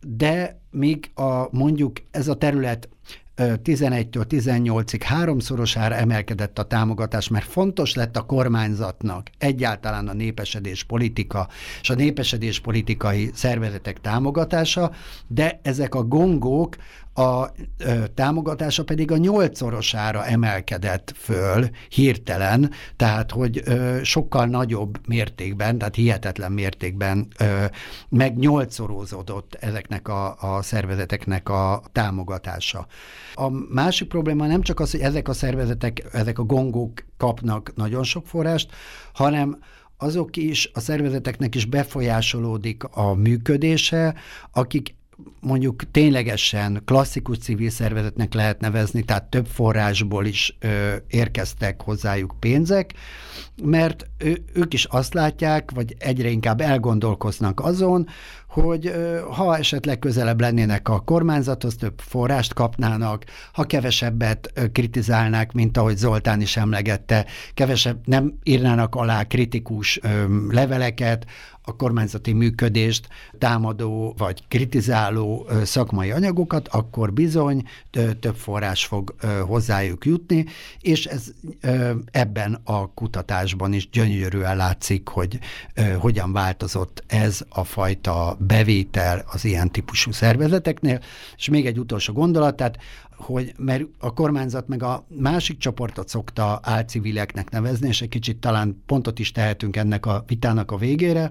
[0.00, 2.88] de még a, mondjuk ez a terület
[3.36, 11.48] 11-től 18-ig háromszorosára emelkedett a támogatás, mert fontos lett a kormányzatnak egyáltalán a népesedés politika
[11.80, 14.92] és a népesedés politikai szervezetek támogatása,
[15.26, 16.76] de ezek a gongók
[17.14, 17.46] a
[17.78, 25.94] ö, támogatása pedig a nyolcszorosára emelkedett föl hirtelen, tehát hogy ö, sokkal nagyobb mértékben, tehát
[25.94, 27.64] hihetetlen mértékben ö,
[28.08, 32.86] meg nyolcszorozódott ezeknek a, a szervezeteknek a támogatása.
[33.34, 38.04] A másik probléma nem csak az, hogy ezek a szervezetek, ezek a gongók kapnak nagyon
[38.04, 38.70] sok forrást,
[39.12, 39.58] hanem
[39.96, 44.14] azok is, a szervezeteknek is befolyásolódik a működése,
[44.52, 44.94] akik
[45.40, 52.92] mondjuk ténylegesen klasszikus civil szervezetnek lehet nevezni, tehát több forrásból is ö, érkeztek hozzájuk pénzek,
[53.62, 58.06] mert ő, ők is azt látják, vagy egyre inkább elgondolkoznak azon,
[58.52, 58.92] hogy
[59.30, 66.40] ha esetleg közelebb lennének a kormányzathoz, több forrást kapnának, ha kevesebbet kritizálnák, mint ahogy Zoltán
[66.40, 70.00] is emlegette, kevesebb nem írnának alá kritikus
[70.48, 71.26] leveleket,
[71.64, 77.62] a kormányzati működést támadó vagy kritizáló szakmai anyagokat, akkor bizony
[78.20, 79.14] több forrás fog
[79.46, 80.44] hozzájuk jutni,
[80.80, 81.32] és ez
[82.10, 85.38] ebben a kutatásban is gyönyörűen látszik, hogy
[85.98, 91.00] hogyan változott ez a fajta bevétel az ilyen típusú szervezeteknél.
[91.36, 92.78] És még egy utolsó gondolat, tehát
[93.16, 98.82] hogy mert a kormányzat meg a másik csoportot szokta álcivileknek nevezni, és egy kicsit talán
[98.86, 101.30] pontot is tehetünk ennek a vitának a végére.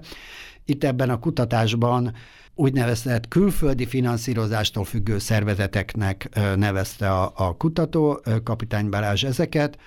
[0.64, 2.14] Itt ebben a kutatásban
[2.54, 9.78] úgynevezett külföldi finanszírozástól függő szervezeteknek nevezte a, a kutató, kapitány Balázs ezeket,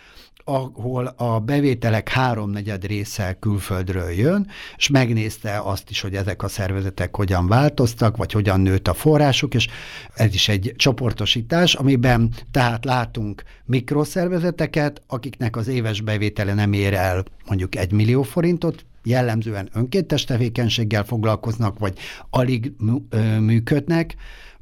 [0.46, 7.16] ahol a bevételek háromnegyed része külföldről jön, és megnézte azt is, hogy ezek a szervezetek
[7.16, 9.68] hogyan változtak, vagy hogyan nőtt a forrásuk, és
[10.14, 17.24] ez is egy csoportosítás, amiben tehát látunk mikroszervezeteket, akiknek az éves bevétele nem ér el
[17.48, 21.98] mondjuk egy millió forintot, jellemzően önkéntes tevékenységgel foglalkoznak, vagy
[22.30, 22.72] alig
[23.40, 24.16] működnek,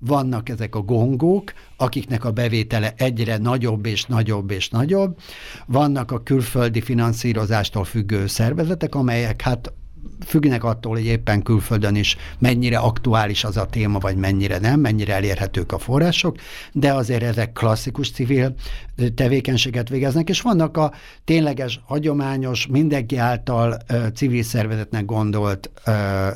[0.05, 5.17] vannak ezek a gongók, akiknek a bevétele egyre nagyobb és nagyobb és nagyobb,
[5.65, 9.73] vannak a külföldi finanszírozástól függő szervezetek, amelyek hát
[10.25, 15.13] függnek attól, hogy éppen külföldön is mennyire aktuális az a téma, vagy mennyire nem, mennyire
[15.13, 16.35] elérhetők a források,
[16.71, 18.53] de azért ezek klasszikus civil
[19.15, 20.93] tevékenységet végeznek, és vannak a
[21.23, 23.77] tényleges, hagyományos, mindenki által
[24.15, 25.71] civil szervezetnek gondolt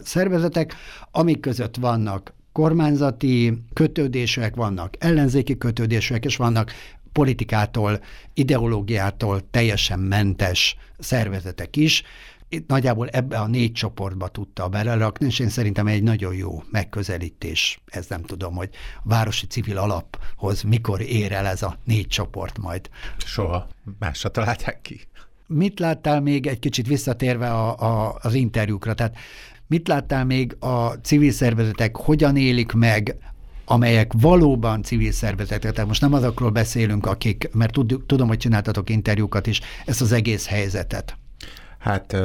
[0.04, 0.76] szervezetek,
[1.12, 6.72] amik között vannak kormányzati kötődések, vannak ellenzéki kötődések, és vannak
[7.12, 8.00] politikától,
[8.34, 12.04] ideológiától teljesen mentes szervezetek is.
[12.50, 17.82] Itt nagyjából ebbe a négy csoportba tudta belerakni, és én szerintem egy nagyon jó megközelítés.
[17.86, 18.70] Ez nem tudom, hogy
[19.04, 22.90] a városi civil alaphoz mikor ér el ez a négy csoport majd.
[23.18, 23.68] Soha.
[24.00, 25.02] Másra találták ki.
[25.48, 28.94] Mit láttál még egy kicsit visszatérve a, a, az interjúkra?
[28.94, 29.18] Tehát
[29.68, 33.18] Mit láttál még a civil szervezetek, hogyan élik meg
[33.70, 38.90] amelyek valóban civil szervezetek, tehát most nem azokról beszélünk, akik, mert tud, tudom, hogy csináltatok
[38.90, 41.18] interjúkat is, ezt az egész helyzetet.
[41.78, 42.18] Hát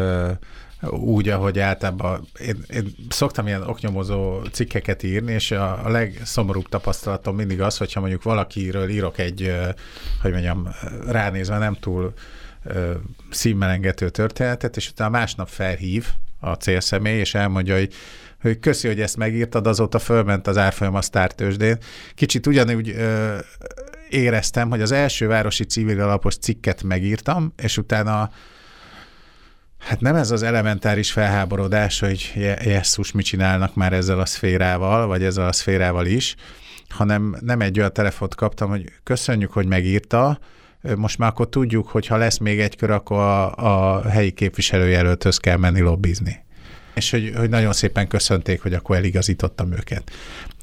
[0.90, 7.36] úgy, ahogy általában én, én szoktam ilyen oknyomozó cikkeket írni, és a, a legszomorúbb tapasztalatom
[7.36, 9.54] mindig az, hogyha mondjuk valakiről írok egy,
[10.22, 10.68] hogy mondjam,
[11.06, 12.12] ránézve nem túl
[13.30, 16.06] szívmelengető történetet, és utána másnap felhív,
[16.42, 17.94] a célszemély, és elmondja, hogy
[18.42, 21.78] hogy köszi, hogy ezt megírtad, azóta fölment az árfolyam a sztártősdén.
[22.14, 23.36] Kicsit ugyanúgy ö,
[24.08, 28.30] éreztem, hogy az első városi civil alapos cikket megírtam, és utána
[29.78, 32.32] Hát nem ez az elementáris felháborodás, hogy
[32.64, 36.34] jesszus, mit csinálnak már ezzel a szférával, vagy ezzel a szférával is,
[36.88, 40.38] hanem nem egy olyan telefont kaptam, hogy köszönjük, hogy megírta,
[40.96, 43.54] most már akkor tudjuk, hogy ha lesz még egy kör, akkor a,
[43.96, 46.44] a helyi képviselőjelölthöz kell menni lobbizni.
[46.94, 50.10] És hogy, hogy nagyon szépen köszönték, hogy akkor eligazítottam őket.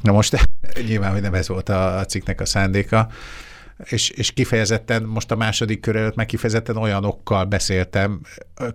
[0.01, 0.47] Na most
[0.87, 3.09] nyilván, hogy nem ez volt a, a cikknek a szándéka,
[3.83, 8.21] és, és kifejezetten most a második kör előtt meg kifejezetten olyanokkal beszéltem,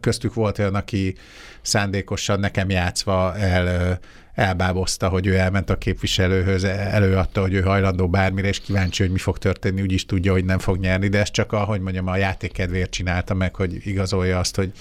[0.00, 1.16] köztük volt olyan, aki
[1.62, 3.98] szándékosan nekem játszva el
[4.34, 9.18] elbábozta, hogy ő elment a képviselőhöz, előadta, hogy ő hajlandó bármire, és kíváncsi, hogy mi
[9.18, 12.16] fog történni, úgyis tudja, hogy nem fog nyerni, de ez csak a, hogy mondjam, a
[12.16, 14.72] játékedvéért csinálta meg, hogy igazolja azt, hogy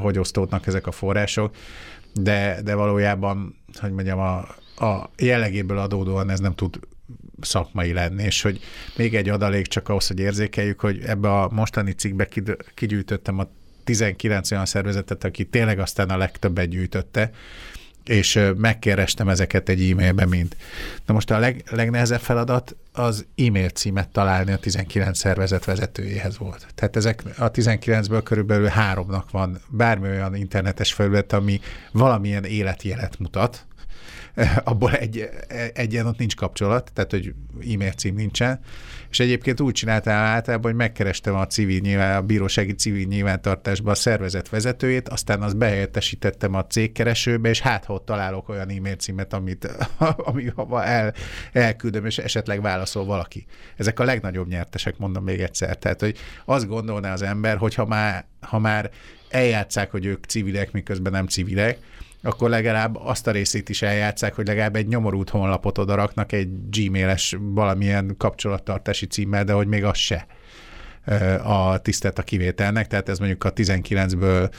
[0.00, 1.54] hogy osztódnak ezek a források,
[2.14, 4.36] de, de valójában, hogy mondjam, a,
[4.84, 6.78] a jellegéből adódóan ez nem tud
[7.40, 8.60] szakmai lenni, és hogy
[8.96, 12.28] még egy adalék csak ahhoz, hogy érzékeljük, hogy ebbe a mostani cikkbe
[12.74, 13.48] kigyűjtöttem a
[13.84, 17.30] 19 olyan szervezetet, aki tényleg aztán a legtöbbet gyűjtötte,
[18.04, 20.56] és megkerestem ezeket egy e-mailbe mind.
[21.06, 26.66] Na most a leg, legnehezebb feladat az e-mail címet találni a 19 szervezet vezetőjéhez volt.
[26.74, 31.60] Tehát ezek a 19-ből körülbelül háromnak van bármi olyan internetes felület, ami
[31.92, 33.66] valamilyen életjelet mutat,
[34.64, 35.28] abból egy,
[35.74, 37.34] egyen ott nincs kapcsolat, tehát hogy
[37.72, 38.60] e-mail cím nincsen,
[39.10, 43.94] és egyébként úgy csináltam általában, hogy megkerestem a civil nyilván, a bírósági civil nyilvántartásba a
[43.94, 49.32] szervezet vezetőjét, aztán azt behelyettesítettem a cégkeresőbe, és hát ha ott találok olyan e-mail címet,
[49.32, 49.68] amit,
[50.16, 51.14] ami el,
[51.52, 53.46] elküldöm, és esetleg válaszol valaki.
[53.76, 55.76] Ezek a legnagyobb nyertesek, mondom még egyszer.
[55.76, 58.90] Tehát, hogy azt gondolná az ember, hogy ha már, ha már
[59.28, 61.78] eljátszák, hogy ők civilek, miközben nem civilek,
[62.24, 67.36] akkor legalább azt a részét is eljátszák, hogy legalább egy nyomorult honlapot odaraknak egy gmail-es
[67.40, 70.26] valamilyen kapcsolattartási címmel, de hogy még az se
[71.42, 74.52] a tisztelt a kivételnek, tehát ez mondjuk a 19-ből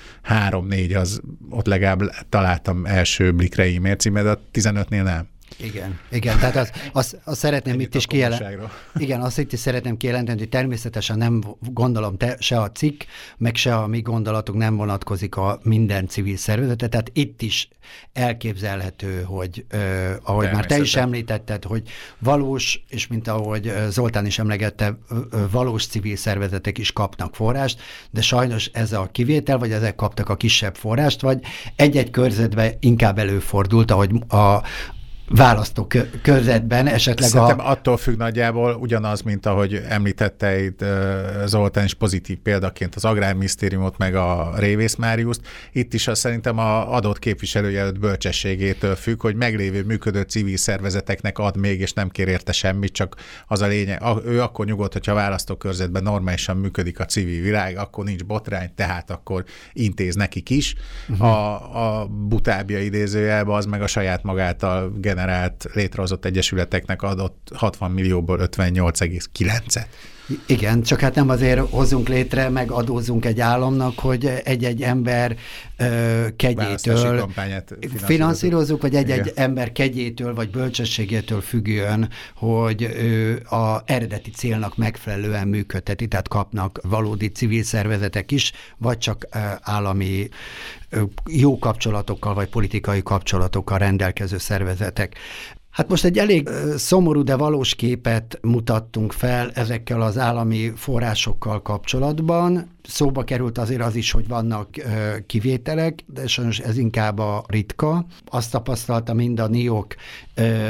[0.49, 5.28] 3-4 az ott legalább találtam első blikre e-mail címet, de a 15-nél nem.
[5.60, 8.56] Igen, igen, tehát az, az, az szeretném itt is kijelenteni.
[8.95, 13.03] Igen, azt itt is szeretném kijelenteni, hogy természetesen nem gondolom te, se a cikk,
[13.38, 17.70] meg se a mi gondolatunk nem vonatkozik a minden civil szervezetet, tehát itt is
[18.14, 21.82] elképzelhető, hogy eh, ahogy már te is említetted, hogy
[22.20, 24.97] valós, és mint ahogy Zoltán is emlegette,
[25.51, 27.82] valós civil szervezetek is kapnak forrást,
[28.12, 31.39] de sajnos ez a kivétel, vagy ezek kaptak a kisebb forrást, vagy
[31.76, 34.64] egy-egy körzetben inkább előfordult, ahogy a,
[35.28, 37.69] választókörzetben esetleg Szerintem a...
[37.69, 40.84] attól függ nagyjából ugyanaz, mint ahogy említette itt
[41.45, 45.41] Zoltán is pozitív példaként az Agrárminisztériumot, meg a Révész Máriuszt.
[45.71, 51.57] Itt is az szerintem a adott képviselőjelölt bölcsességétől függ, hogy meglévő működő civil szervezeteknek ad
[51.57, 53.15] még, és nem kér érte semmit, csak
[53.47, 54.01] az a lényeg.
[54.26, 59.11] Ő akkor nyugodt, hogyha a választókörzetben normálisan működik a civil világ, akkor nincs botrány, tehát
[59.11, 60.76] akkor intéz nekik is.
[61.07, 61.28] Uh-huh.
[61.28, 68.39] A, a butábja idézőjelben az meg a saját magáltal generált, létrehozott egyesületeknek adott 60 millióból
[68.41, 69.86] 58,9-et.
[70.45, 75.36] Igen, csak hát nem azért hozunk létre, meg adózunk egy államnak, hogy egy-egy ember
[75.78, 77.30] ö, kegyétől
[77.95, 86.07] finanszírozzuk, vagy egy-egy ember kegyétől, vagy bölcsességétől függően, hogy ő a eredeti célnak megfelelően működteti,
[86.07, 89.28] tehát kapnak valódi civil szervezetek is, vagy csak
[89.61, 90.30] állami
[91.30, 95.15] jó kapcsolatokkal, vagy politikai kapcsolatokkal rendelkező szervezetek.
[95.76, 102.69] Hát most egy elég szomorú, de valós képet mutattunk fel ezekkel az állami forrásokkal kapcsolatban.
[102.84, 104.69] Szóba került azért az is, hogy vannak
[105.28, 108.05] kivételek, de sajnos ez inkább a ritka.
[108.26, 109.95] Azt tapasztalta mind a NIOK,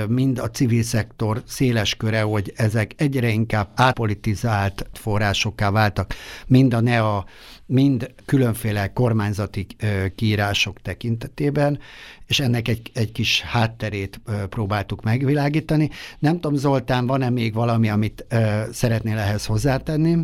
[0.07, 6.13] mind a civil szektor széles köre, hogy ezek egyre inkább átpolitizált forrásokká váltak,
[6.47, 7.25] mind a NEA,
[7.65, 9.67] mind különféle kormányzati
[10.15, 11.79] kiírások tekintetében,
[12.27, 15.89] és ennek egy, egy kis hátterét próbáltuk megvilágítani.
[16.19, 18.25] Nem tudom, Zoltán, van-e még valami, amit
[18.71, 20.17] szeretnél ehhez hozzátenni?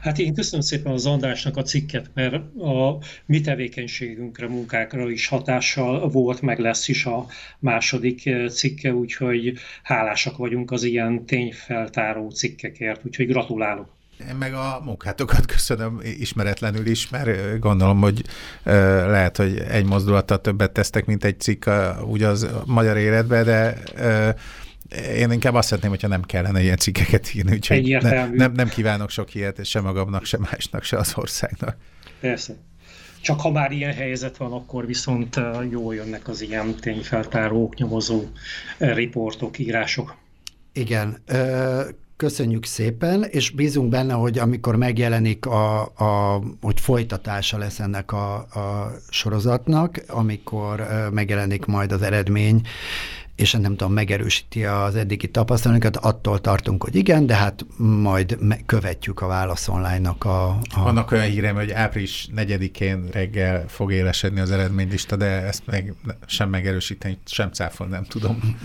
[0.00, 6.08] Hát én köszönöm szépen az Andrásnak a cikket, mert a mi tevékenységünkre, munkákra is hatással
[6.08, 7.26] volt, meg lesz is a
[7.58, 9.52] második cikke, úgyhogy
[9.82, 13.96] hálásak vagyunk az ilyen tényfeltáró cikkekért, úgyhogy gratulálok.
[14.28, 18.24] Én meg a munkátokat köszönöm ismeretlenül is, mert gondolom, hogy
[18.62, 21.66] lehet, hogy egy mozdulattal többet tesztek, mint egy cikk
[22.06, 23.82] úgy az magyar életbe, de
[25.16, 29.10] én inkább azt szeretném, hogyha nem kellene ilyen cikkeket írni, úgyhogy ne, nem, nem kívánok
[29.10, 31.76] sok ilyet, sem magamnak, sem másnak, se az országnak.
[32.20, 32.54] Persze.
[33.20, 35.40] Csak ha már ilyen helyzet van, akkor viszont
[35.70, 38.24] jól jönnek az ilyen tényfeltárók, nyomozó
[38.78, 40.16] riportok, írások.
[40.72, 41.22] Igen.
[42.18, 48.34] Köszönjük szépen, és bízunk benne, hogy amikor megjelenik, a, a, hogy folytatása lesz ennek a,
[48.34, 52.60] a sorozatnak, amikor megjelenik majd az eredmény,
[53.38, 59.20] és nem tudom, megerősíti az eddigi tapasztalatokat, attól tartunk, hogy igen, de hát majd követjük
[59.20, 60.82] a Válasz Online-nak a, a...
[60.82, 65.94] Vannak olyan hírem, hogy április 4-én reggel fog élesedni az eredménylista, de ezt meg
[66.26, 68.56] sem megerősíteni, sem cáfol nem tudom.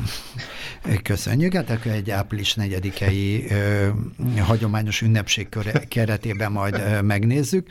[1.04, 3.52] Köszönjük, hát akkor egy április 4-i
[4.40, 5.50] hagyományos ünnepség
[5.88, 7.70] keretében majd ö, megnézzük.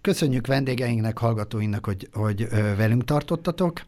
[0.00, 3.82] Köszönjük vendégeinknek, hallgatóinknak, hogy, hogy velünk tartottatok.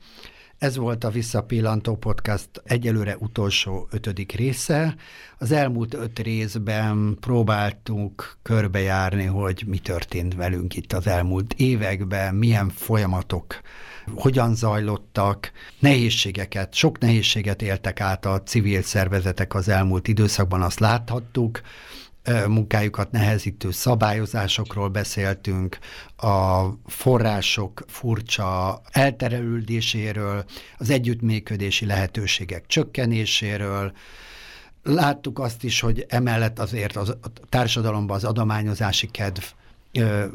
[0.64, 4.94] Ez volt a Visszapillantó Podcast egyelőre utolsó ötödik része.
[5.38, 12.68] Az elmúlt öt részben próbáltunk körbejárni, hogy mi történt velünk itt az elmúlt években, milyen
[12.68, 13.60] folyamatok
[14.14, 21.60] hogyan zajlottak, nehézségeket, sok nehézséget éltek át a civil szervezetek az elmúlt időszakban, azt láthattuk,
[22.46, 25.78] munkájukat nehezítő szabályozásokról beszéltünk,
[26.16, 30.44] a források furcsa elterelődéséről,
[30.78, 33.92] az együttműködési lehetőségek csökkenéséről,
[34.86, 39.42] Láttuk azt is, hogy emellett azért az, a társadalomban az adományozási kedv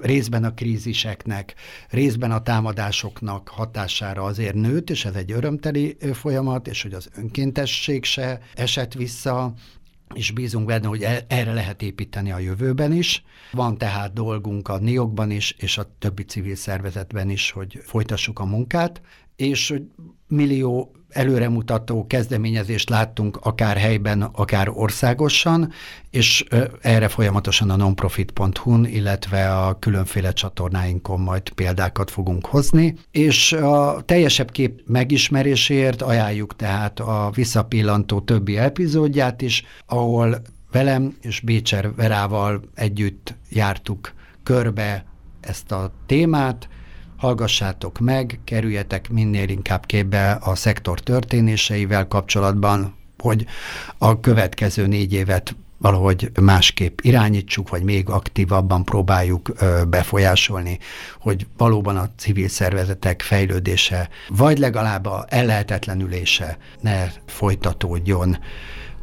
[0.01, 1.53] részben a kríziseknek,
[1.89, 8.03] részben a támadásoknak hatására azért nőtt, és ez egy örömteli folyamat, és hogy az önkéntesség
[8.03, 9.53] se esett vissza,
[10.14, 13.24] és bízunk benne, hogy e- erre lehet építeni a jövőben is.
[13.51, 18.45] Van tehát dolgunk a NIOK-ban is, és a többi civil szervezetben is, hogy folytassuk a
[18.45, 19.01] munkát,
[19.39, 19.73] és
[20.27, 25.71] millió előremutató kezdeményezést láttunk akár helyben, akár országosan,
[26.09, 26.45] és
[26.81, 34.51] erre folyamatosan a nonprofit.hu-n, illetve a különféle csatornáinkon majd példákat fogunk hozni, és a teljesebb
[34.51, 43.35] kép megismeréséért ajánljuk tehát a visszapillantó többi epizódját is, ahol velem és Bécser Verával együtt
[43.49, 44.13] jártuk
[44.43, 45.05] körbe
[45.41, 46.69] ezt a témát,
[47.20, 53.45] hallgassátok meg, kerüljetek minél inkább képbe a szektor történéseivel kapcsolatban, hogy
[53.97, 59.51] a következő négy évet valahogy másképp irányítsuk, vagy még aktívabban próbáljuk
[59.89, 60.80] befolyásolni,
[61.20, 68.38] hogy valóban a civil szervezetek fejlődése, vagy legalább a ellehetetlenülése ne folytatódjon.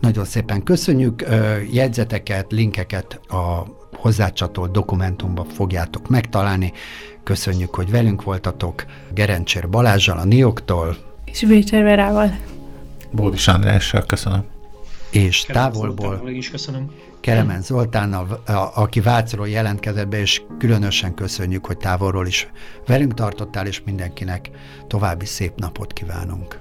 [0.00, 1.24] Nagyon szépen köszönjük,
[1.72, 6.72] jegyzeteket, linkeket a hozzácsatolt dokumentumba fogjátok megtalálni.
[7.26, 8.84] Köszönjük, hogy velünk voltatok.
[9.14, 10.96] Gerencsér Balázsal, a Nioktól.
[11.24, 12.38] És Vécser Verával.
[13.10, 14.44] Bódis Andrással köszönöm.
[15.10, 16.90] És távolból is köszönöm.
[17.20, 18.42] Kelemen Zoltánnal,
[18.74, 22.48] aki Vácról jelentkezett be, és különösen köszönjük, hogy távolról is
[22.86, 24.50] velünk tartottál, és mindenkinek
[24.86, 26.60] további szép napot kívánunk.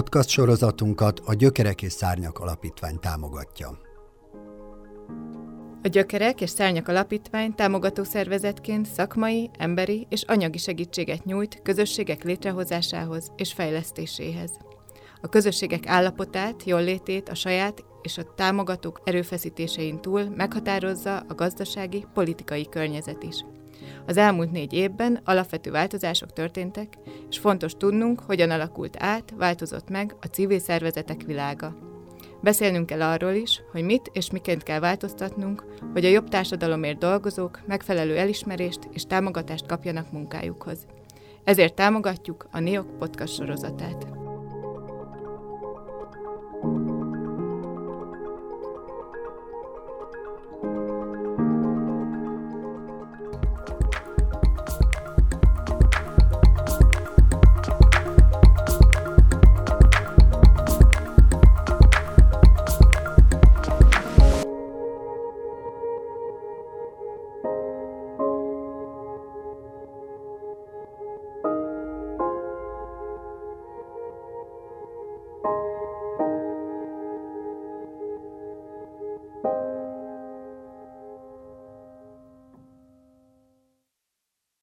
[0.00, 3.78] Podcast sorozatunkat a Gyökerek és Szárnyak Alapítvány támogatja.
[5.82, 13.32] A Gyökerek és Szárnyak Alapítvány támogató szervezetként szakmai, emberi és anyagi segítséget nyújt közösségek létrehozásához
[13.36, 14.50] és fejlesztéséhez.
[15.20, 22.68] A közösségek állapotát, jólétét a saját és a támogatók erőfeszítésein túl meghatározza a gazdasági, politikai
[22.68, 23.44] környezet is.
[24.10, 26.98] Az elmúlt négy évben alapvető változások történtek,
[27.28, 31.76] és fontos tudnunk, hogyan alakult át, változott meg a civil szervezetek világa.
[32.42, 37.60] Beszélnünk kell arról is, hogy mit és miként kell változtatnunk, hogy a jobb társadalomért dolgozók
[37.66, 40.86] megfelelő elismerést és támogatást kapjanak munkájukhoz.
[41.44, 44.19] Ezért támogatjuk a NIOK podcast sorozatát.